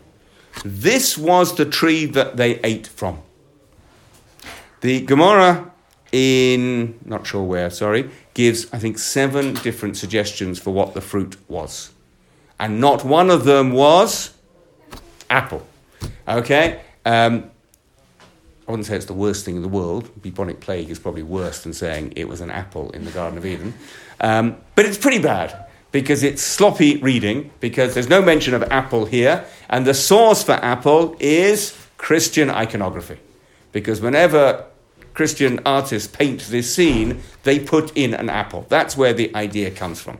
[0.63, 3.21] This was the tree that they ate from.
[4.81, 5.71] The Gemara
[6.11, 11.37] in, not sure where, sorry, gives, I think, seven different suggestions for what the fruit
[11.49, 11.89] was.
[12.59, 14.33] And not one of them was
[15.29, 15.65] apple.
[16.27, 16.81] Okay?
[17.03, 17.49] Um,
[18.67, 20.09] I wouldn't say it's the worst thing in the world.
[20.21, 23.45] Bubonic plague is probably worse than saying it was an apple in the Garden of
[23.45, 23.73] Eden.
[24.21, 29.05] Um, but it's pretty bad because it's sloppy reading, because there's no mention of apple
[29.05, 33.19] here, and the source for apple is Christian iconography.
[33.73, 34.65] Because whenever
[35.13, 38.65] Christian artists paint this scene, they put in an apple.
[38.69, 40.19] That's where the idea comes from.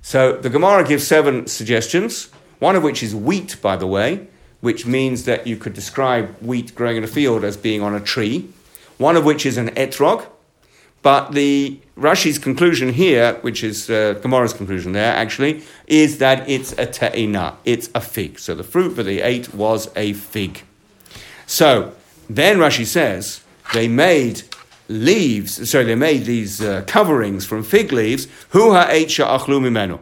[0.00, 4.28] So the Gemara gives seven suggestions, one of which is wheat, by the way
[4.64, 8.00] which means that you could describe wheat growing in a field as being on a
[8.00, 8.48] tree,
[8.96, 10.24] one of which is an etrog.
[11.02, 16.72] But the Rashi's conclusion here, which is uh, Gemara's conclusion there actually, is that it's
[16.72, 18.38] a te'ina, it's a fig.
[18.38, 20.62] So the fruit that they ate was a fig.
[21.46, 21.92] So
[22.30, 23.42] then Rashi says
[23.74, 24.44] they made
[24.88, 28.28] leaves, sorry, they made these uh, coverings from fig leaves.
[28.48, 30.00] Hu ha'etz sha'achlu mimenu.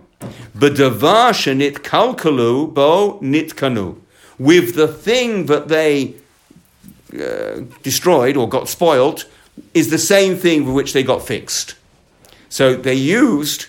[1.82, 4.01] Kalkalu bo nitkanu
[4.42, 6.14] with the thing that they
[7.14, 9.24] uh, destroyed or got spoilt
[9.72, 11.74] is the same thing with which they got fixed.
[12.48, 13.66] So they used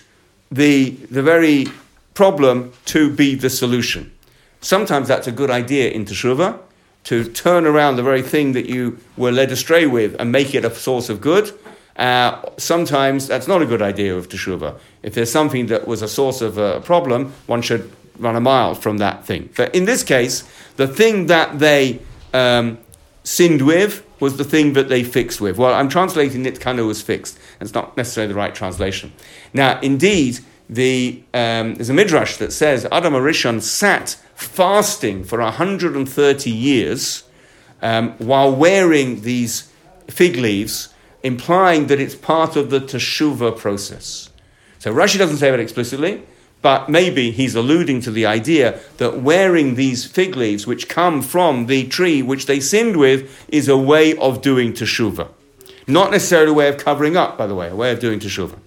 [0.50, 1.66] the, the very
[2.14, 4.10] problem to be the solution.
[4.60, 6.58] Sometimes that's a good idea in Teshuvah,
[7.04, 10.64] to turn around the very thing that you were led astray with and make it
[10.64, 11.52] a source of good.
[11.96, 14.78] Uh, sometimes that's not a good idea of Teshuvah.
[15.02, 18.74] If there's something that was a source of a problem, one should run a mile
[18.74, 19.50] from that thing.
[19.56, 20.44] But in this case,
[20.76, 22.00] the thing that they
[22.32, 22.78] um,
[23.22, 25.58] sinned with was the thing that they fixed with.
[25.58, 27.38] Well, I'm translating nitkanu was fixed.
[27.60, 29.12] It's not necessarily the right translation.
[29.52, 36.50] Now, indeed, the, um, there's a midrash that says Adam HaRishon sat fasting for 130
[36.50, 37.24] years
[37.82, 39.70] um, while wearing these
[40.08, 40.88] fig leaves,
[41.22, 44.30] implying that it's part of the teshuva process.
[44.78, 46.22] So Rashi doesn't say that explicitly,
[46.64, 51.66] but maybe he's alluding to the idea that wearing these fig leaves, which come from
[51.66, 55.28] the tree which they sinned with, is a way of doing teshuvah.
[55.86, 58.58] Not necessarily a way of covering up, by the way, a way of doing teshuvah.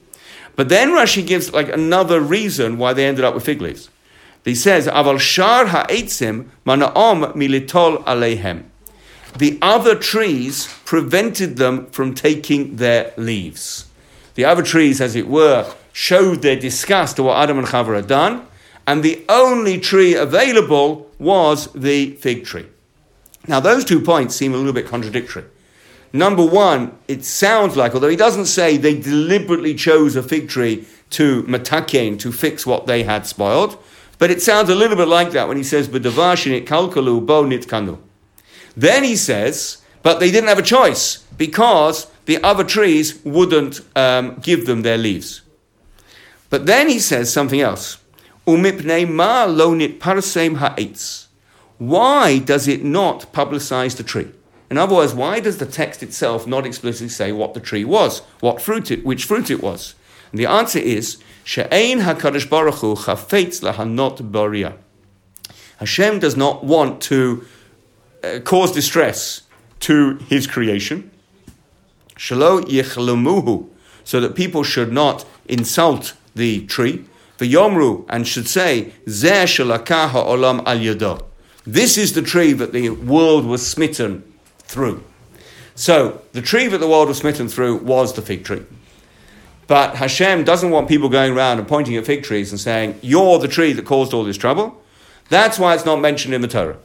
[0.56, 3.90] But then Rashi gives like another reason why they ended up with fig leaves.
[4.46, 8.66] He says, "Aval shar ha'etzim manaom militol alehem."
[9.36, 13.86] The other trees prevented them from taking their leaves.
[14.36, 15.66] The other trees, as it were,
[15.98, 18.46] showed their disgust at what Adam and Chava had done,
[18.86, 22.68] and the only tree available was the fig tree.
[23.48, 25.46] Now, those two points seem a little bit contradictory.
[26.14, 30.86] Number one, it sounds like, although he doesn't say they deliberately chose a fig tree
[31.10, 33.84] to mataken, to fix what they had spoiled,
[34.20, 37.98] but it sounds a little bit like that when he says, B'davashin kalkalu bo nitkanu.
[38.76, 44.36] Then he says, but they didn't have a choice because the other trees wouldn't um,
[44.44, 45.42] give them their leaves.
[46.50, 47.98] But then he says something else.
[48.46, 51.28] Ma lonit parsem ha'etz.
[51.78, 54.32] Why does it not publicize the tree?
[54.70, 58.20] In other words, why does the text itself not explicitly say what the tree was,
[58.40, 59.96] what fruit it, which fruit it was?
[60.32, 64.76] And the answer is she'ein hakadosh baruch hu chafetz lahanot baria.
[65.78, 67.46] Hashem does not want to
[68.24, 69.44] uh, cause distress
[69.82, 71.12] to His creation.
[72.16, 73.70] Shalo yichlamuhu,
[74.04, 77.06] so that people should not insult the tree.
[77.38, 81.24] V'yomru and should say zeh olam al yado.
[81.66, 84.24] This is the tree that the world was smitten
[84.60, 85.04] through.
[85.76, 88.64] So, the tree that the world was smitten through was the fig tree.
[89.68, 93.38] But Hashem doesn't want people going around and pointing at fig trees and saying, You're
[93.38, 94.82] the tree that caused all this trouble.
[95.30, 96.78] That's why it's not mentioned in the Torah.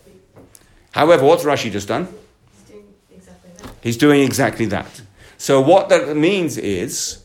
[0.90, 2.08] However, what's Rashi just done?
[2.10, 2.84] He's doing
[3.14, 3.74] exactly that.
[3.82, 5.02] He's doing exactly that.
[5.38, 7.21] So what that means is,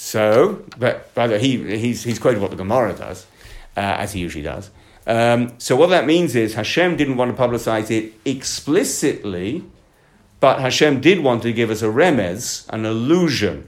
[0.00, 3.26] so, but way, he, he's, he's quoting what the Gemara does,
[3.76, 4.70] uh, as he usually does.
[5.08, 9.64] Um, so what that means is Hashem didn't want to publicize it explicitly,
[10.38, 13.66] but Hashem did want to give us a remez, an illusion.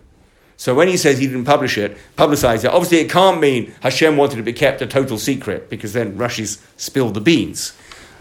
[0.57, 4.17] So when he says he didn't publish it, publicize it, obviously it can't mean Hashem
[4.17, 7.73] wanted to be kept a total secret, because then Rashi's spilled the beans.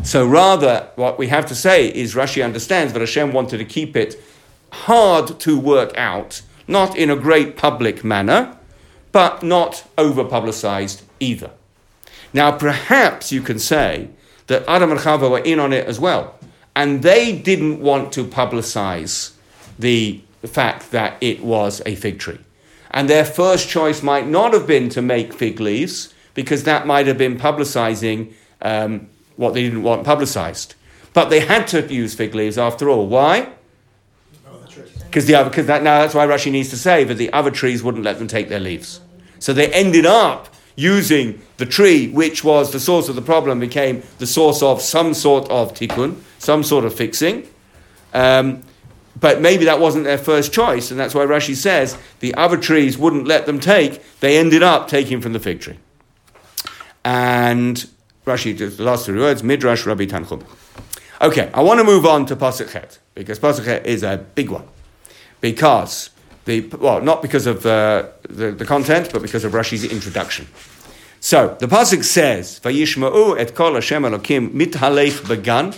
[0.03, 3.95] So rather, what we have to say is Rashi understands that Hashem wanted to keep
[3.95, 4.19] it
[4.71, 8.55] hard to work out, not in a great public manner,
[9.11, 11.51] but not over publicized either.
[12.31, 14.09] Now, perhaps you can say
[14.47, 16.35] that Adam and Chava were in on it as well,
[16.75, 19.33] and they didn't want to publicize
[19.79, 22.39] the fact that it was a fig tree.
[22.91, 27.07] And their first choice might not have been to make fig leaves, because that might
[27.07, 30.75] have been publicizing um, what they didn't want publicized.
[31.13, 33.07] But they had to use fig leaves after all.
[33.07, 33.49] Why?
[35.09, 37.81] Because the because that now that's why Rashi needs to say that the other trees
[37.81, 39.01] wouldn't let them take their leaves.
[39.39, 44.03] So they ended up using the tree, which was the source of the problem, became
[44.19, 47.47] the source of some sort of tikkun, some sort of fixing.
[48.13, 48.61] Um,
[49.19, 52.97] but maybe that wasn't their first choice, and that's why Rashi says the other trees
[52.97, 54.01] wouldn't let them take.
[54.19, 55.79] They ended up taking from the fig tree.
[57.03, 57.85] And
[58.25, 60.45] Rashi, the last three words, Midrash Rabbi Tanchum.
[61.21, 64.49] Okay, I want to move on to Pasuk Chet, because Pasuk Chet is a big
[64.49, 64.65] one.
[65.41, 66.09] Because,
[66.45, 70.47] the, well, not because of uh, the, the content, but because of Rashi's introduction.
[71.21, 75.77] So, the Pasuk says, Vayishma'u et kol Hashem Elokim mithalech bagan.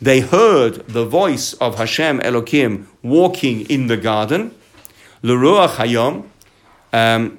[0.00, 4.54] They heard the voice of Hashem Elokim walking in the garden.
[5.22, 6.26] L'ruach hayom.
[6.92, 7.38] Um,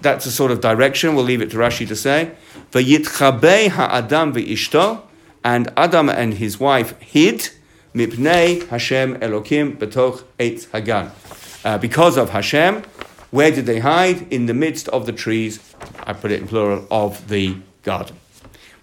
[0.00, 1.14] that's a sort of direction.
[1.14, 2.32] We'll leave it to Rashi to say.
[2.72, 5.02] Vayitchabei ha'adam ve'ishto.
[5.44, 7.50] And Adam and his wife hid
[7.94, 11.10] mipnei Hashem Elokim betoch eitz hagan.
[11.64, 12.82] Uh, because of Hashem,
[13.30, 14.32] where did they hide?
[14.32, 15.60] In the midst of the trees,
[16.04, 18.16] I put it in plural, of the garden.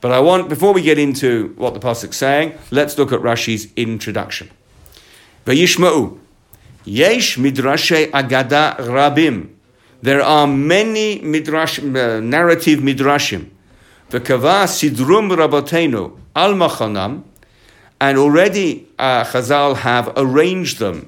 [0.02, 3.74] But I want, before we get into what the Pasuk's saying, let's look at Rashi's
[3.76, 4.52] introduction.
[5.46, 6.20] Vayishma'u.
[6.84, 9.50] Yesh midrashe agada rabim.
[10.04, 13.50] There are many midrash, uh, narrative midrashim.
[14.12, 17.24] V'kava sidrum rabotenu al machanam.
[18.00, 21.08] And already uh, Chazal have arranged them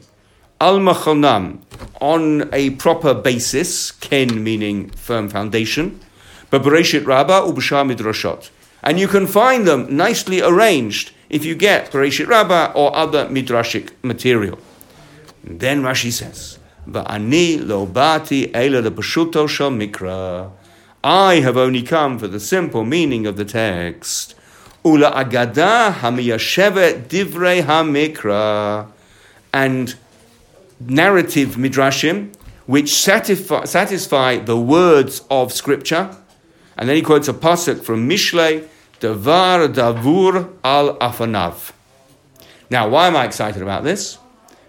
[0.60, 1.60] al machanam
[2.02, 6.00] on a proper basis, ken meaning firm foundation,
[6.50, 8.50] but Bereshit Rabbah ubashar midrashot.
[8.84, 13.92] And you can find them nicely arranged if you get Bereshit Rabbah or other midrashic
[14.02, 14.58] material.
[15.44, 16.58] And then Rashi says,
[16.88, 20.52] Va'ani lo bati ela mikra.
[21.04, 24.36] I have only come for the simple meaning of the text.
[24.88, 28.88] Ula agada hamiyashevet divrei hamikra.
[29.54, 29.96] And
[30.80, 32.34] narrative midrashim,
[32.66, 36.16] which satisfy, satisfy the words of scripture.
[36.78, 38.68] And then he quotes a pasuk from Mishlei,
[39.00, 41.72] Davar Davur al Afanav.
[42.70, 44.18] Now, why am I excited about this?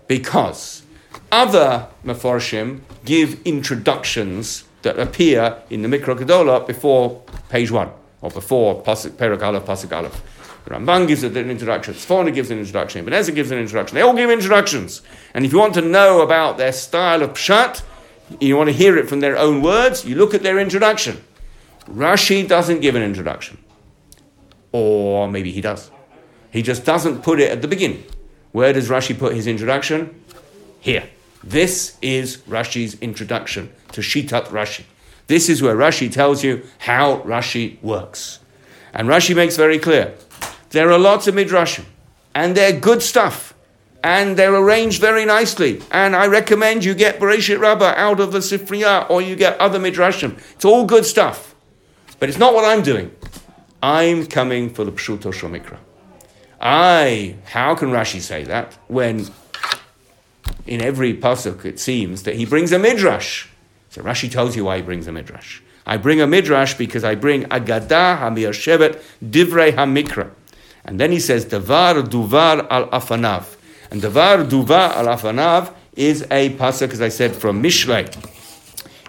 [0.07, 0.83] Because
[1.31, 7.91] other Mefarshim give introductions that appear in the Mikra Gedola before page one,
[8.21, 10.23] or before Perak Aleph,
[10.69, 11.95] Ramban gives an introduction.
[11.95, 13.01] Sforno gives an introduction.
[13.01, 13.95] Ibn Ezra gives an introduction.
[13.95, 15.03] They all give introductions.
[15.33, 17.83] And if you want to know about their style of pshat,
[18.41, 21.25] you want to hear it from their own words, you look at their introduction.
[21.87, 23.57] Rashi doesn't give an introduction.
[24.73, 25.91] Or maybe he does.
[26.51, 28.05] He just doesn't put it at the beginning.
[28.53, 30.23] Where does Rashi put his introduction?
[30.81, 31.09] Here.
[31.43, 34.85] This is Rashi's introduction to Shitat Rashi.
[35.29, 38.41] This is where Rashi tells you how Rashi works.
[38.93, 40.15] And Rashi makes very clear
[40.71, 41.85] there are lots of midrashim,
[42.35, 43.55] and they're good stuff,
[44.03, 45.83] and they're arranged very nicely.
[45.91, 49.79] And I recommend you get Bereshit Rabbah out of the Sifriya, or you get other
[49.79, 50.39] midrashim.
[50.55, 51.55] It's all good stuff.
[52.19, 53.15] But it's not what I'm doing.
[53.83, 55.79] I'm coming for the Pshuto Shel Mikra.
[56.61, 59.29] I, how can Rashi say that when
[60.67, 63.47] in every pasuk it seems that he brings a midrash?
[63.91, 65.61] So Rashi tells you why he brings a midrash.
[65.87, 70.31] I bring a midrash because I bring Agadah Hamiyashevet Divrei Hamikra.
[70.85, 73.57] And then he says, Davar Duvar al Afanav.
[73.91, 78.07] And Davar Duvar al Afanav is a pasuk, as I said, from Mishlei.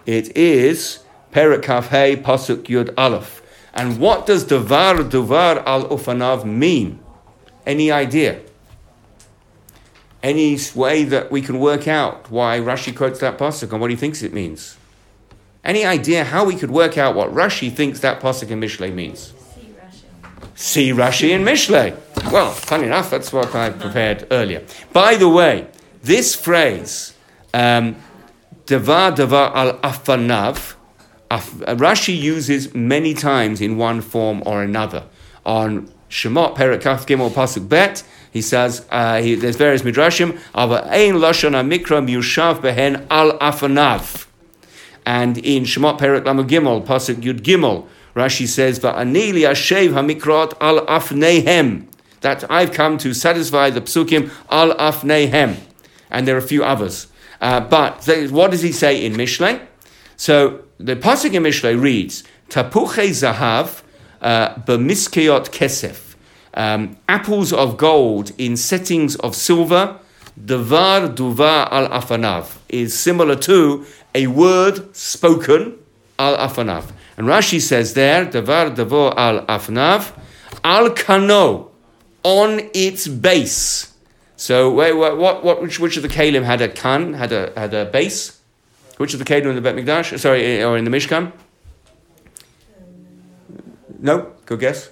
[0.06, 3.42] It is Perak Kaf Pasuk Yud Aleph.
[3.74, 7.00] And what does Davar Duvar al Ufanav mean?
[7.66, 8.42] Any idea?
[10.22, 13.96] Any way that we can work out why Rashi quotes that pasuk and what he
[13.96, 14.78] thinks it means?
[15.64, 19.34] Any idea how we could work out what Rashi thinks that pasuk in Mishlei means?
[20.56, 21.98] See Rashi in Mishlei.
[22.32, 24.66] Well, funny enough, that's what I prepared earlier.
[24.92, 25.68] By the way,
[26.04, 27.14] this phrase,
[27.54, 27.96] um,
[28.66, 30.76] Devar al Afanav,
[31.32, 35.06] Rashi uses many times in one form or another.
[35.46, 40.40] On Shemot Perak Kaf Gimel Pasuk Bet, he says uh, he, there's various midrashim.
[40.56, 44.28] Ava ein lashon mikra miushav behen al afanav.
[45.06, 50.86] And in Shemot Perak Lamed Gimel Pasuk Yud Gimel, Rashi says va'anili ashev hamikrot al
[50.86, 51.86] afnehem.
[52.22, 55.58] That I've come to satisfy the psukim al afnehem.
[56.12, 57.08] And there are a few others.
[57.42, 59.66] Uh, but what does he say in Mishlei?
[60.18, 63.84] So the pasuk in Mishlei reads tapuche zahav
[64.22, 66.09] uh, b'miskeyot kesef,
[66.54, 70.00] um, apples of gold in settings of silver.
[70.44, 73.86] Devar duva al afanav is similar to
[74.16, 75.78] a word spoken
[76.18, 76.92] al afanav.
[77.18, 80.18] And Rashi says there, devar devo al afanav,
[80.64, 81.72] al kano,
[82.24, 83.94] on its base.
[84.38, 87.86] So, what, what, which, which of the kalim had a kan, had a, had a
[87.86, 88.40] base?
[88.96, 90.18] Which of the kalim in the Bet Mikdash?
[90.20, 91.34] Sorry, or in the Mishkan?
[94.00, 94.90] No, good guess.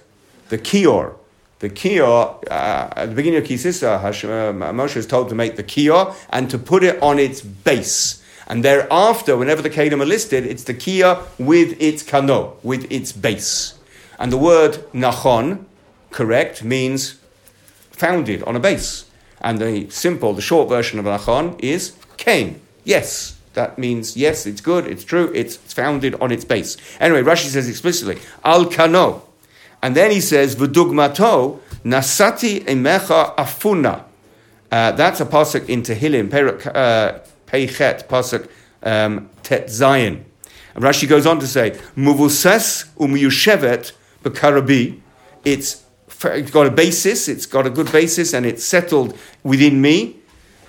[0.50, 1.17] The kior.
[1.60, 5.64] The kior, uh, at the beginning of Kisisa, uh, Moshe is told to make the
[5.64, 8.22] kior and to put it on its base.
[8.46, 13.12] And thereafter, whenever the kelim are listed, it's the kior with its kano, with its
[13.12, 13.78] base.
[14.18, 15.64] And the word nachon,
[16.10, 17.18] correct, means
[17.90, 19.04] founded on a base.
[19.40, 23.36] And the simple, the short version of nachon is kain, yes.
[23.54, 26.76] That means yes, it's good, it's true, it's founded on its base.
[27.00, 29.27] Anyway, Rashi says explicitly, al kano.
[29.82, 34.04] And then he says, v'dugmato nasati emecha afuna.
[34.70, 36.32] Uh, that's a pasuk in Tehillim,
[36.74, 38.48] uh, Peichet, pasuk
[38.82, 40.24] um, Tet Zayin.
[40.74, 45.00] And Rashi goes on to say, muvuses umyushevet b'karabi.
[45.44, 45.84] It's
[46.24, 50.16] it's got a basis, it's got a good basis, and it's settled within me.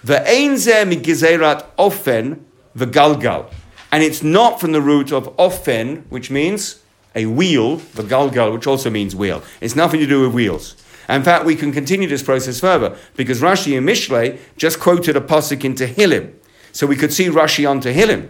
[0.06, 2.42] Ve'ein zeh migizerat ofen
[2.76, 3.52] the galgal.
[3.92, 6.84] And it's not from the root of ofen, which means
[7.20, 9.42] a wheel, the galgal, which also means wheel.
[9.62, 10.76] It's nothing to do with wheels.
[11.08, 15.22] In fact, we can continue this process further because Rashi and Mishlei just quoted a
[15.22, 16.34] pasuk into Tehillim.
[16.72, 18.30] So we could see Rashi on Tehillim.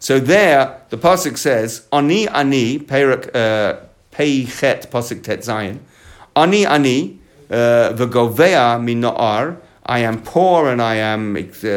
[0.00, 3.80] So there, the pasuk says, Ani ani, perik, uh,
[4.10, 5.78] peichet, pasuk tet zayin,
[6.34, 7.18] Ani ani,
[7.48, 9.56] uh, v'govea min na'ar,
[9.86, 11.68] I am poor and I am uh,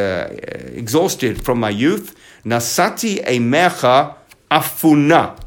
[0.82, 2.16] exhausted from my youth.
[2.44, 4.16] Nasati emecha
[4.50, 5.40] afuna.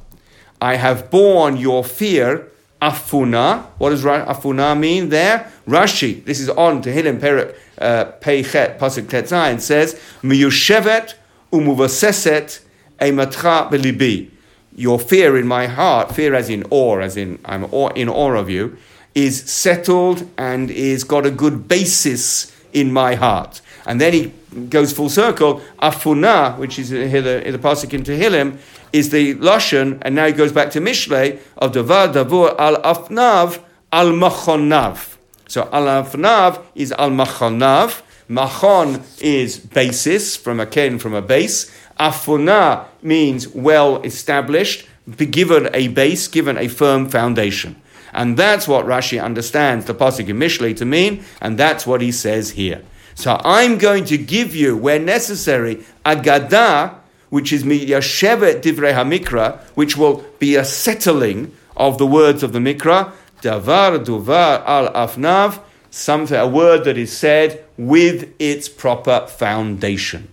[0.62, 2.48] I have borne your fear.
[2.80, 3.66] Afuna.
[3.78, 5.52] What does afuna mean there?
[5.68, 6.24] Rashi.
[6.24, 11.14] This is on Tehillim Perik uh, Peichet Pasuk Tetzayin says miyushevet
[11.52, 12.60] umuvaseset
[13.00, 14.30] ematcha belibi.
[14.74, 18.50] Your fear in my heart, fear as in awe, as in I'm in awe of
[18.50, 18.76] you,
[19.14, 23.60] is settled and is got a good basis in my heart.
[23.86, 24.32] And then he
[24.68, 25.60] goes full circle.
[25.80, 28.58] Afuna, which is here the, the pasuk in Tehillim,
[28.92, 33.62] is the lashon, and now he goes back to Mishlei of Davar Davur al Afnav
[33.92, 35.16] al Machonav.
[35.48, 38.02] So al Afnav is al Machonav.
[38.28, 41.74] Machon is basis from a ken from a base.
[41.98, 47.76] Afuna means well established, given a base, given a firm foundation.
[48.12, 52.12] And that's what Rashi understands the Pasuk in Mishlei to mean, and that's what he
[52.12, 52.82] says here.
[53.14, 56.94] So I'm going to give you, where necessary, Agadah,
[57.30, 62.58] which is Miyashevet Divrei HaMikra, which will be a settling of the words of the
[62.58, 65.60] Mikra, Davar Duvar Al Afnav,
[65.90, 70.28] something, a word that is said with its proper foundation.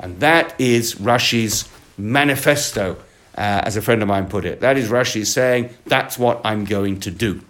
[0.00, 2.96] And that is Rashi's manifesto,
[3.36, 4.60] uh, as a friend of mine put it.
[4.60, 7.40] That is Rashi saying, that's what I'm going to do.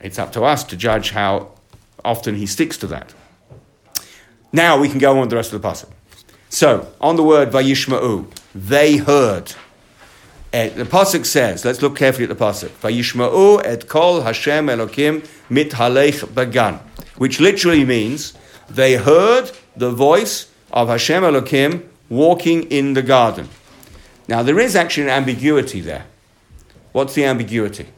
[0.00, 1.50] It's up to us to judge how
[2.04, 3.14] often he sticks to that.
[4.52, 5.90] Now we can go on with the rest of the passage.
[6.48, 9.52] So, on the word Vayishma'u, they heard.
[10.50, 12.70] The pasuk says, let's look carefully at the pasuk.
[12.80, 16.80] Vayishma'u et kol Hashem Elokim mithalech bagan,
[17.18, 18.32] which literally means
[18.70, 23.50] they heard the voice of Hashem Elokim walking in the garden.
[24.26, 26.06] Now there is actually an ambiguity there.
[26.92, 27.88] What's the ambiguity?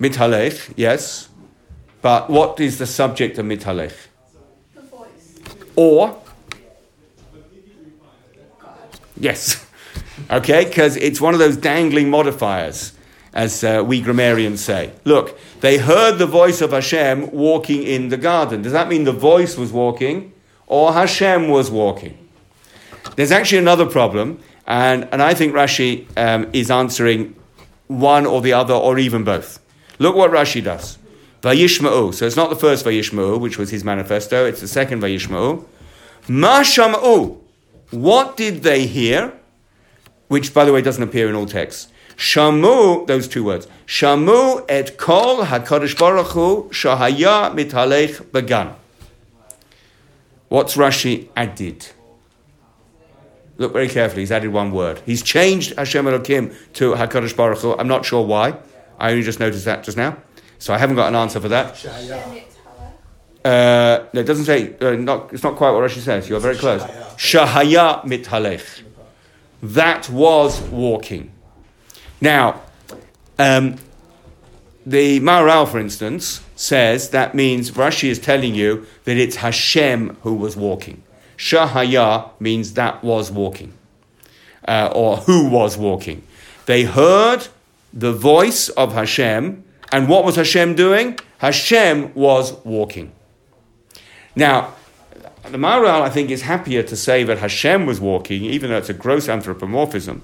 [0.00, 1.28] Mithalech, yes.
[2.04, 3.94] But what is the subject of mithalech?
[4.74, 5.38] The voice.
[5.74, 6.20] Or?
[9.16, 9.66] Yes.
[10.30, 12.92] Okay, because it's one of those dangling modifiers,
[13.34, 14.92] as uh, we grammarians say.
[15.04, 18.62] Look, they heard the voice of Hashem walking in the garden.
[18.62, 20.32] Does that mean the voice was walking
[20.66, 22.16] or Hashem was walking?
[23.16, 27.34] There's actually another problem, and, and I think Rashi um, is answering
[27.88, 29.58] one or the other or even both.
[29.98, 30.96] Look what Rashi does.
[31.44, 32.14] Vayishma'u.
[32.14, 35.64] So it's not the first Vayishma'u, which was his manifesto, it's the second Vayishma'u.
[36.28, 37.38] Ma sham'u.
[37.90, 39.32] What did they hear?
[40.28, 41.92] Which, by the way, doesn't appear in all texts.
[42.16, 43.66] Shamu, those two words.
[43.86, 48.74] Shamu et kol HaKadosh Baruch Hu shahaya mithalech bagan.
[50.48, 51.88] What's Rashi added?
[53.58, 54.22] Look very carefully.
[54.22, 55.02] He's added one word.
[55.04, 57.74] He's changed Hashem Elokim to HaKadosh Baruch Hu.
[57.74, 58.56] I'm not sure why.
[58.98, 60.16] I only just noticed that just now.
[60.64, 61.84] So I haven't got an answer for that.
[63.44, 66.26] Uh, no, it doesn't say, uh, not, it's not quite what Rashi says.
[66.26, 66.80] You're very close.
[67.18, 68.82] Shahaya mithalech.
[69.62, 71.32] That was walking.
[72.22, 72.62] Now,
[73.38, 73.76] um,
[74.86, 80.32] the Maharal, for instance, says that means Rashi is telling you that it's Hashem who
[80.32, 81.02] was walking.
[81.36, 83.74] Shahaya means that was walking,
[84.66, 86.22] uh, or who was walking.
[86.64, 87.48] They heard
[87.92, 89.63] the voice of Hashem,
[89.94, 91.20] and what was Hashem doing?
[91.38, 93.12] Hashem was walking.
[94.34, 94.74] Now,
[95.44, 98.88] the Maharal, I think, is happier to say that Hashem was walking, even though it's
[98.88, 100.20] a gross anthropomorphism,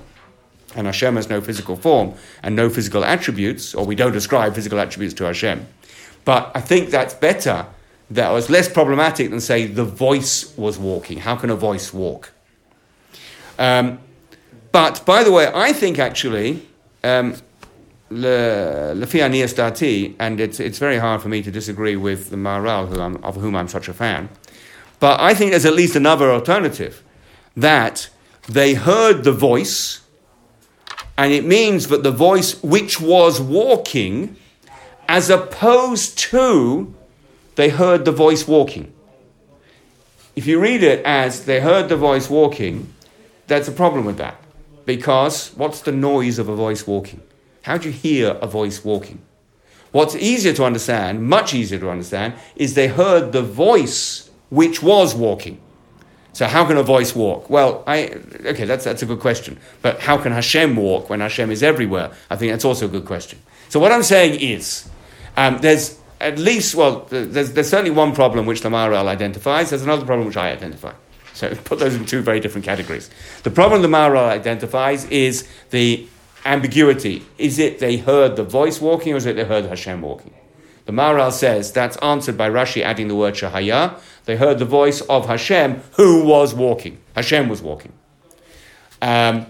[0.74, 4.80] and Hashem has no physical form and no physical attributes, or we don't ascribe physical
[4.80, 5.68] attributes to Hashem.
[6.24, 7.64] But I think that's better,
[8.10, 11.18] that was less problematic than say the voice was walking.
[11.18, 12.32] How can a voice walk?
[13.56, 14.00] Um,
[14.72, 16.66] but by the way, I think actually,
[17.04, 17.36] um,
[18.10, 22.88] Lefi Anias Dati, and it's, it's very hard for me to disagree with the Maharal,
[22.88, 24.28] who I'm, of whom I'm such a fan,
[24.98, 27.02] but I think there's at least another alternative
[27.56, 28.10] that
[28.48, 30.00] they heard the voice,
[31.16, 34.36] and it means that the voice which was walking,
[35.08, 36.94] as opposed to
[37.54, 38.92] they heard the voice walking.
[40.34, 42.92] If you read it as they heard the voice walking,
[43.46, 44.40] there's a problem with that.
[44.86, 47.20] Because what's the noise of a voice walking?
[47.62, 49.20] How do you hear a voice walking?
[49.92, 55.14] What's easier to understand, much easier to understand, is they heard the voice which was
[55.14, 55.60] walking.
[56.32, 57.50] So how can a voice walk?
[57.50, 58.04] Well, I
[58.44, 59.58] okay, that's that's a good question.
[59.82, 62.12] But how can Hashem walk when Hashem is everywhere?
[62.30, 63.40] I think that's also a good question.
[63.68, 64.88] So what I'm saying is,
[65.36, 69.70] um, there's at least well, there's, there's certainly one problem which the Maharal identifies.
[69.70, 70.92] There's another problem which I identify.
[71.34, 73.10] So put those in two very different categories.
[73.42, 76.06] The problem the Maharal identifies is the
[76.44, 77.24] ambiguity.
[77.38, 80.34] Is it they heard the voice walking or is it they heard Hashem walking?
[80.86, 83.98] The Maharal says that's answered by Rashi adding the word Shahaya.
[84.24, 86.98] They heard the voice of Hashem who was walking.
[87.14, 87.92] Hashem was walking.
[89.02, 89.46] Um,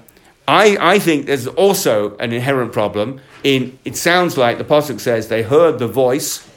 [0.47, 5.29] I, I think there's also an inherent problem in it sounds like the Pasuk says
[5.29, 6.49] they heard the voice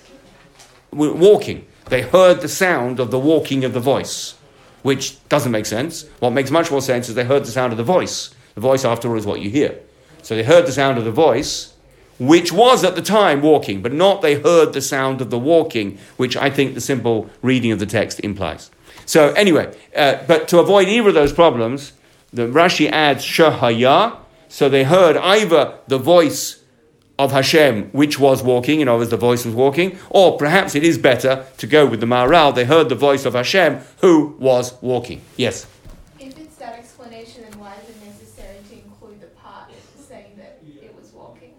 [0.92, 1.68] walking.
[1.90, 4.36] They heard the sound of the walking of the voice,
[4.82, 6.06] which doesn't make sense.
[6.20, 8.34] What makes much more sense is they heard the sound of the voice.
[8.56, 9.80] The voice, after all, is what you hear.
[10.24, 11.74] So they heard the sound of the voice,
[12.20, 15.98] which was at the time walking, but not they heard the sound of the walking,
[16.18, 18.72] which I think the simple reading of the text implies.
[19.06, 21.94] So anyway, uh, but to avoid either of those problems,
[22.32, 24.18] the Rashi adds shahaya,
[24.48, 26.64] so they heard either the voice
[27.20, 30.84] of Hashem, which was walking, in other words, the voice was walking, or perhaps it
[30.84, 34.74] is better to go with the Maharal, they heard the voice of Hashem, who was
[34.82, 35.22] walking.
[35.38, 35.68] Yes?
[36.20, 40.60] If it's that explanation, then why is it necessary to include the part saying that
[40.64, 41.54] it was walking?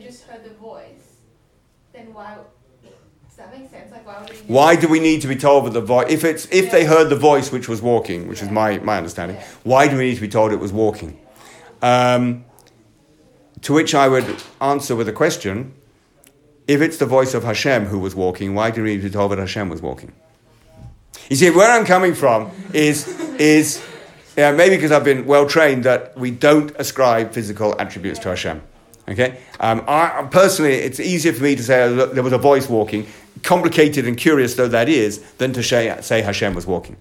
[0.00, 1.18] just heard the voice,
[1.92, 2.36] then why?
[2.82, 3.90] Does that make sense?
[3.90, 4.06] Like,
[4.46, 4.86] why would he?
[4.86, 6.06] Why do we need to be told that the voice?
[6.10, 9.36] If it's if they heard the voice which was walking, which is my my understanding,
[9.64, 11.18] why do we need to be told it was walking?
[11.82, 12.44] Um,
[13.62, 15.74] to which I would answer with a question:
[16.66, 19.10] If it's the voice of Hashem who was walking, why do we need to be
[19.10, 20.12] told that Hashem was walking?
[21.28, 23.82] You see, where I'm coming from is is
[24.36, 28.62] yeah, maybe because I've been well trained that we don't ascribe physical attributes to Hashem.
[29.08, 33.06] Okay, um, I, personally, it's easier for me to say there was a voice walking,
[33.42, 36.96] complicated and curious though that is, than to say, say Hashem was walking.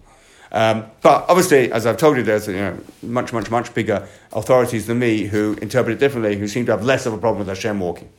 [0.52, 4.86] Um, but obviously, as I've told you, there's you know, much, much, much bigger authorities
[4.86, 7.48] than me who interpret it differently, who seem to have less of a problem with
[7.48, 8.10] Hashem walking.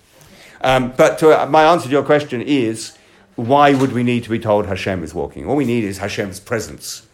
[0.63, 2.97] Um, but to, my answer to your question is,
[3.37, 5.47] why would we need to be told Hashem is walking?
[5.47, 7.07] All we need is Hashem's presence.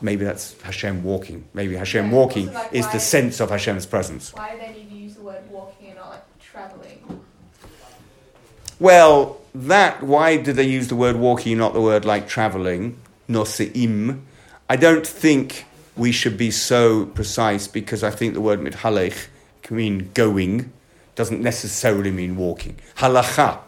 [0.00, 1.46] Maybe that's Hashem walking.
[1.54, 4.34] Maybe Hashem Yeah, walking like, is the sense of Hashem's presence.
[4.34, 7.24] Why do they need to use the word walking and not like traveling?
[8.78, 12.98] Well, that, why do they use the word walking, not the word like traveling,
[13.28, 14.20] noseim?
[14.68, 15.64] I don't think
[15.96, 19.28] we should be so precise because I think the word mithalech
[19.62, 20.72] can mean going,
[21.14, 22.76] doesn't necessarily mean walking.
[22.96, 23.58] Halacha,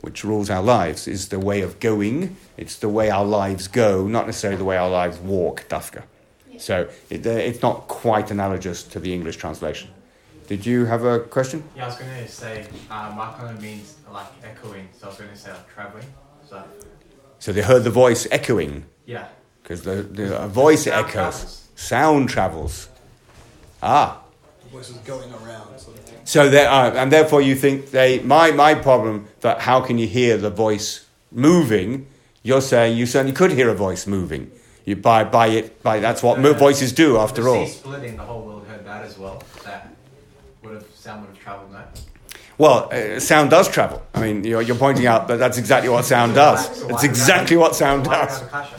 [0.00, 2.36] which rules our lives, is the way of going.
[2.56, 6.04] It's the way our lives go, not necessarily the way our lives walk, dafka.
[6.50, 6.60] Yeah.
[6.60, 9.90] So it, uh, it's not quite analogous to the English translation.
[10.46, 11.64] Did you have a question?
[11.76, 15.30] Yeah, I was going to say, uh, Makana means like echoing, so I was going
[15.30, 16.06] to say like traveling.
[16.48, 16.62] So,
[17.38, 18.84] So they heard the voice echoing.
[19.06, 19.28] yeah.
[19.62, 21.68] because the, the a voice Sound echoes, travels.
[21.74, 22.88] sound travels.
[23.82, 24.20] Ah,
[24.64, 26.18] The voice was going around, sort of thing.
[26.24, 28.18] so there are, and therefore you think they.
[28.20, 32.06] My my problem that how can you hear the voice moving?
[32.42, 34.50] You're saying you certainly could hear a voice moving.
[34.84, 37.66] You by by it by that's what mo- The- voices do after all.
[37.66, 39.42] splitting, the whole world heard that as well.
[39.64, 39.80] That
[40.64, 42.00] would have sound would have travelled that.
[42.56, 44.02] Well, uh, sound does travel.
[44.14, 46.82] I mean, you're, you're pointing out that that's exactly what sound does.
[46.84, 48.40] It's exactly what sound does.
[48.40, 48.76] have a kasha?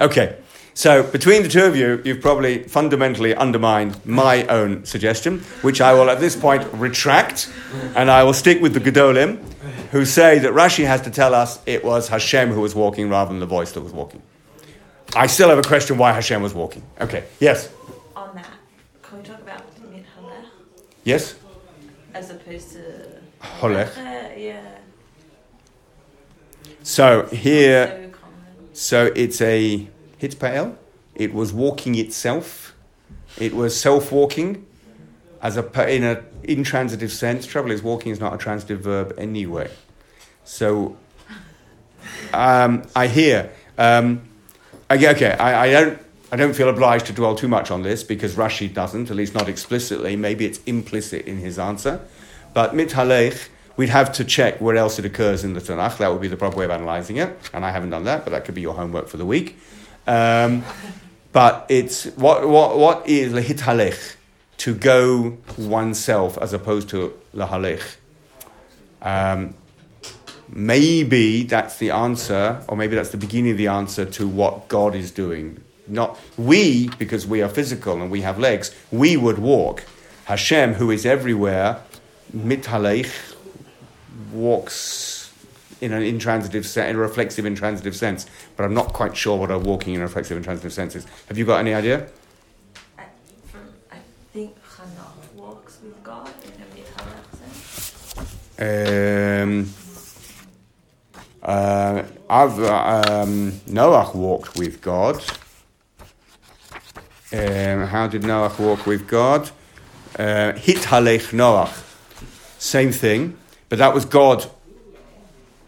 [0.00, 0.36] Okay,
[0.74, 5.94] so between the two of you, you've probably fundamentally undermined my own suggestion, which I
[5.94, 7.52] will at this point retract,
[7.94, 9.38] and I will stick with the Gedolim,
[9.92, 13.28] who say that Rashi has to tell us it was Hashem who was walking rather
[13.28, 14.20] than the voice that was walking.
[15.14, 16.82] I still have a question why Hashem was walking.
[17.00, 17.70] Okay, yes,
[18.16, 18.48] on that,
[19.02, 20.46] can we talk about mithalech
[21.04, 21.36] yes,
[22.12, 23.94] as opposed to Holech.
[24.36, 24.78] Yeah.
[26.82, 28.04] So here,
[28.74, 29.88] So it's a
[30.20, 30.76] hitpael.
[31.14, 32.74] It was walking itself.
[33.38, 34.66] It was self-walking,
[35.40, 37.46] as a in a intransitive sense.
[37.46, 39.70] Trouble is, walking is not a transitive verb anyway.
[40.44, 40.96] So
[42.32, 43.52] um, I hear.
[43.78, 44.22] Um,
[44.90, 46.03] okay, okay, I, I don't.
[46.34, 49.34] I don't feel obliged to dwell too much on this because Rashi doesn't, at least
[49.34, 50.16] not explicitly.
[50.16, 52.00] Maybe it's implicit in his answer.
[52.52, 55.98] But mithalech, we'd have to check where else it occurs in the Tanakh.
[55.98, 57.38] That would be the proper way of analysing it.
[57.52, 59.56] And I haven't done that, but that could be your homework for the week.
[60.08, 60.64] Um,
[61.30, 64.16] but it's what, what, what is lehithalech?
[64.56, 67.94] To go oneself as opposed to lahalech.
[69.02, 69.54] Um,
[70.48, 74.96] maybe that's the answer, or maybe that's the beginning of the answer to what God
[74.96, 75.63] is doing.
[75.86, 79.84] Not we, because we are physical and we have legs, we would walk.
[80.24, 81.82] Hashem, who is everywhere,
[82.34, 83.34] mithalech,
[84.32, 85.32] walks
[85.80, 88.26] in an intransitive sense, in a reflexive intransitive sense.
[88.56, 91.06] But I'm not quite sure what a walking in a reflexive intransitive sense is.
[91.28, 92.08] Have you got any idea?
[92.98, 93.04] I,
[94.32, 98.64] think Hannah walks with God in a mithalech sense.
[99.38, 99.74] Um,
[101.42, 105.22] uh, I've, uh, um, Noach walked with God.
[107.34, 109.50] Um, how did Noach walk with God?
[110.16, 111.82] Uh, Hithalech Noach.
[112.60, 113.36] Same thing,
[113.68, 114.48] but that was God.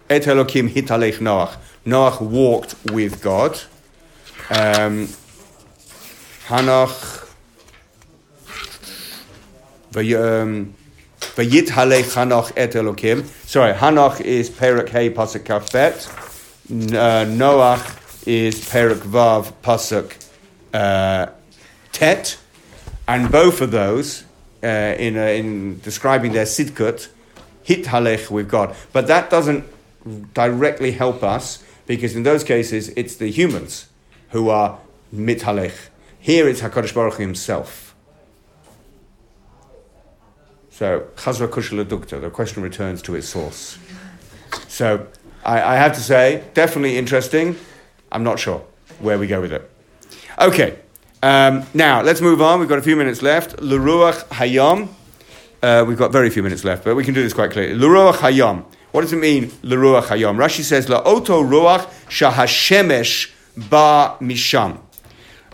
[0.08, 1.56] Et Elokim Hithalech Noach.
[1.84, 3.58] Noach walked with God.
[4.48, 5.08] Um,
[6.46, 7.28] Hanoch.
[9.90, 10.72] Vay- um,
[11.18, 13.24] Vayithalech Hanoch et Elokim.
[13.44, 16.08] Sorry, Hanoch is Perak Hey Pasuk Kaf Bet.
[16.70, 20.14] N- uh, Noach is Perak Vav Pasuk
[20.72, 21.26] uh,
[21.96, 22.36] Tet.
[23.08, 24.24] And both of those,
[24.62, 27.08] uh, in, uh, in describing their Sidkut,
[27.62, 28.76] hit halech with God.
[28.92, 29.64] But that doesn't
[30.34, 33.88] directly help us because in those cases it's the humans
[34.30, 34.78] who are
[35.10, 35.88] mit halech.
[36.20, 37.94] Here it's Hakadosh Baruch Hu himself.
[40.68, 42.20] So chazra kushla dukta.
[42.20, 43.78] The question returns to its source.
[44.68, 45.06] So
[45.46, 47.56] I, I have to say, definitely interesting.
[48.12, 48.62] I'm not sure
[49.00, 49.70] where we go with it.
[50.38, 50.80] Okay.
[51.22, 52.60] Um, now let's move on.
[52.60, 53.60] We've got a few minutes left.
[53.60, 54.88] L'ruach hayom.
[55.62, 57.74] Uh, we've got very few minutes left, but we can do this quite clearly.
[57.74, 58.64] L'ruach hayom.
[58.92, 60.36] What does it mean, l'ruach hayom?
[60.36, 63.32] Rashi says, la'oto ruach shahashemesh
[63.68, 64.78] ba misham.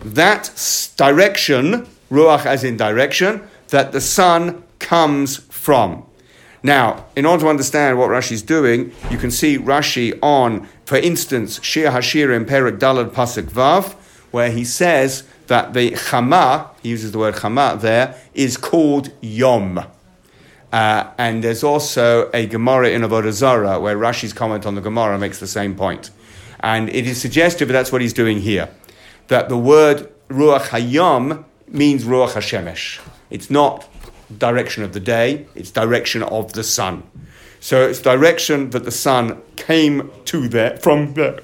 [0.03, 0.51] That
[0.97, 6.05] direction, ruach as in direction, that the sun comes from.
[6.61, 11.61] Now, in order to understand what Rashi's doing, you can see Rashi on, for instance,
[11.61, 13.93] Shir Hashirim Perak Dalad Pasuk Vav,
[14.31, 19.85] where he says that the Chama, he uses the word Chama there, is called Yom.
[20.71, 25.19] Uh, and there's also a Gemara in Avodah Zarah where Rashi's comment on the Gemara
[25.19, 26.09] makes the same point.
[26.61, 28.69] And it is suggestive that that's what he's doing here.
[29.27, 32.99] That the word Ruach Hayom means Ruach Hashemesh.
[33.29, 33.87] It's not
[34.35, 37.03] direction of the day, it's direction of the sun.
[37.59, 41.39] So it's direction that the sun came to there, from there.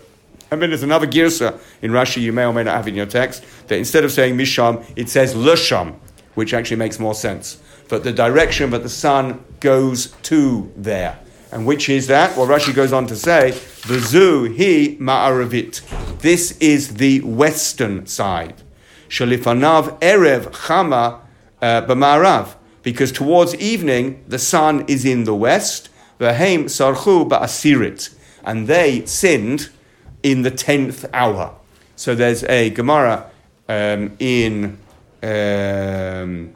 [0.50, 3.46] Then there's another girsa in Rashi you may or may not have in your text
[3.68, 5.96] that instead of saying Misham, it says Lusham,
[6.34, 7.60] which actually makes more sense.
[7.88, 11.20] But the direction that the sun goes to there.
[11.52, 12.38] And which is that?
[12.38, 16.20] Well, Rashi goes on to say, V'zu hi ma'aravit.
[16.20, 18.62] This is the western side.
[19.10, 21.22] Shalifanav erev chama
[21.62, 22.56] uh, b'ma'arav.
[22.84, 25.90] Because towards evening, the sun is in the west.
[26.20, 28.14] V'heim sarchu ba'asirit.
[28.44, 29.70] And they sinned
[30.24, 31.56] in the tenth hour.
[31.96, 33.30] So there's a Gemara
[33.68, 34.78] um, in
[35.22, 36.54] um,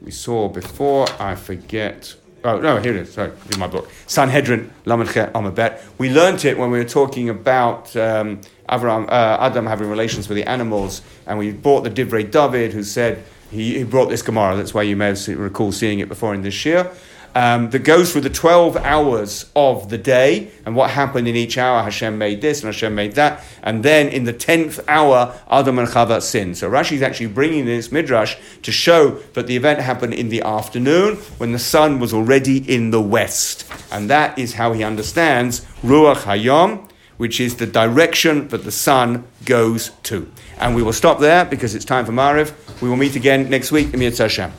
[0.00, 1.06] we saw before.
[1.18, 2.14] I forget.
[2.44, 3.12] Oh no, here it is.
[3.14, 5.82] Sorry, in my book, Sanhedrin Lamed Chet Amud Bet.
[5.98, 10.36] We learnt it when we were talking about um, Avram, uh, Adam having relations with
[10.36, 14.56] the animals, and we brought the Divrei David, who said he, he brought this Gemara.
[14.56, 16.90] That's why you may recall seeing it before in this year.
[17.36, 21.58] Um, that goes through the 12 hours of the day and what happened in each
[21.58, 21.82] hour.
[21.82, 23.42] Hashem made this and Hashem made that.
[23.60, 26.56] And then in the 10th hour, Adam and Chava sinned.
[26.56, 30.42] So Rashi is actually bringing this midrash to show that the event happened in the
[30.42, 33.68] afternoon when the sun was already in the west.
[33.90, 39.24] And that is how he understands Ruach Hayom, which is the direction that the sun
[39.44, 40.30] goes to.
[40.58, 42.52] And we will stop there because it's time for Mariv.
[42.80, 43.92] We will meet again next week.
[43.92, 44.52] Emir Hashem.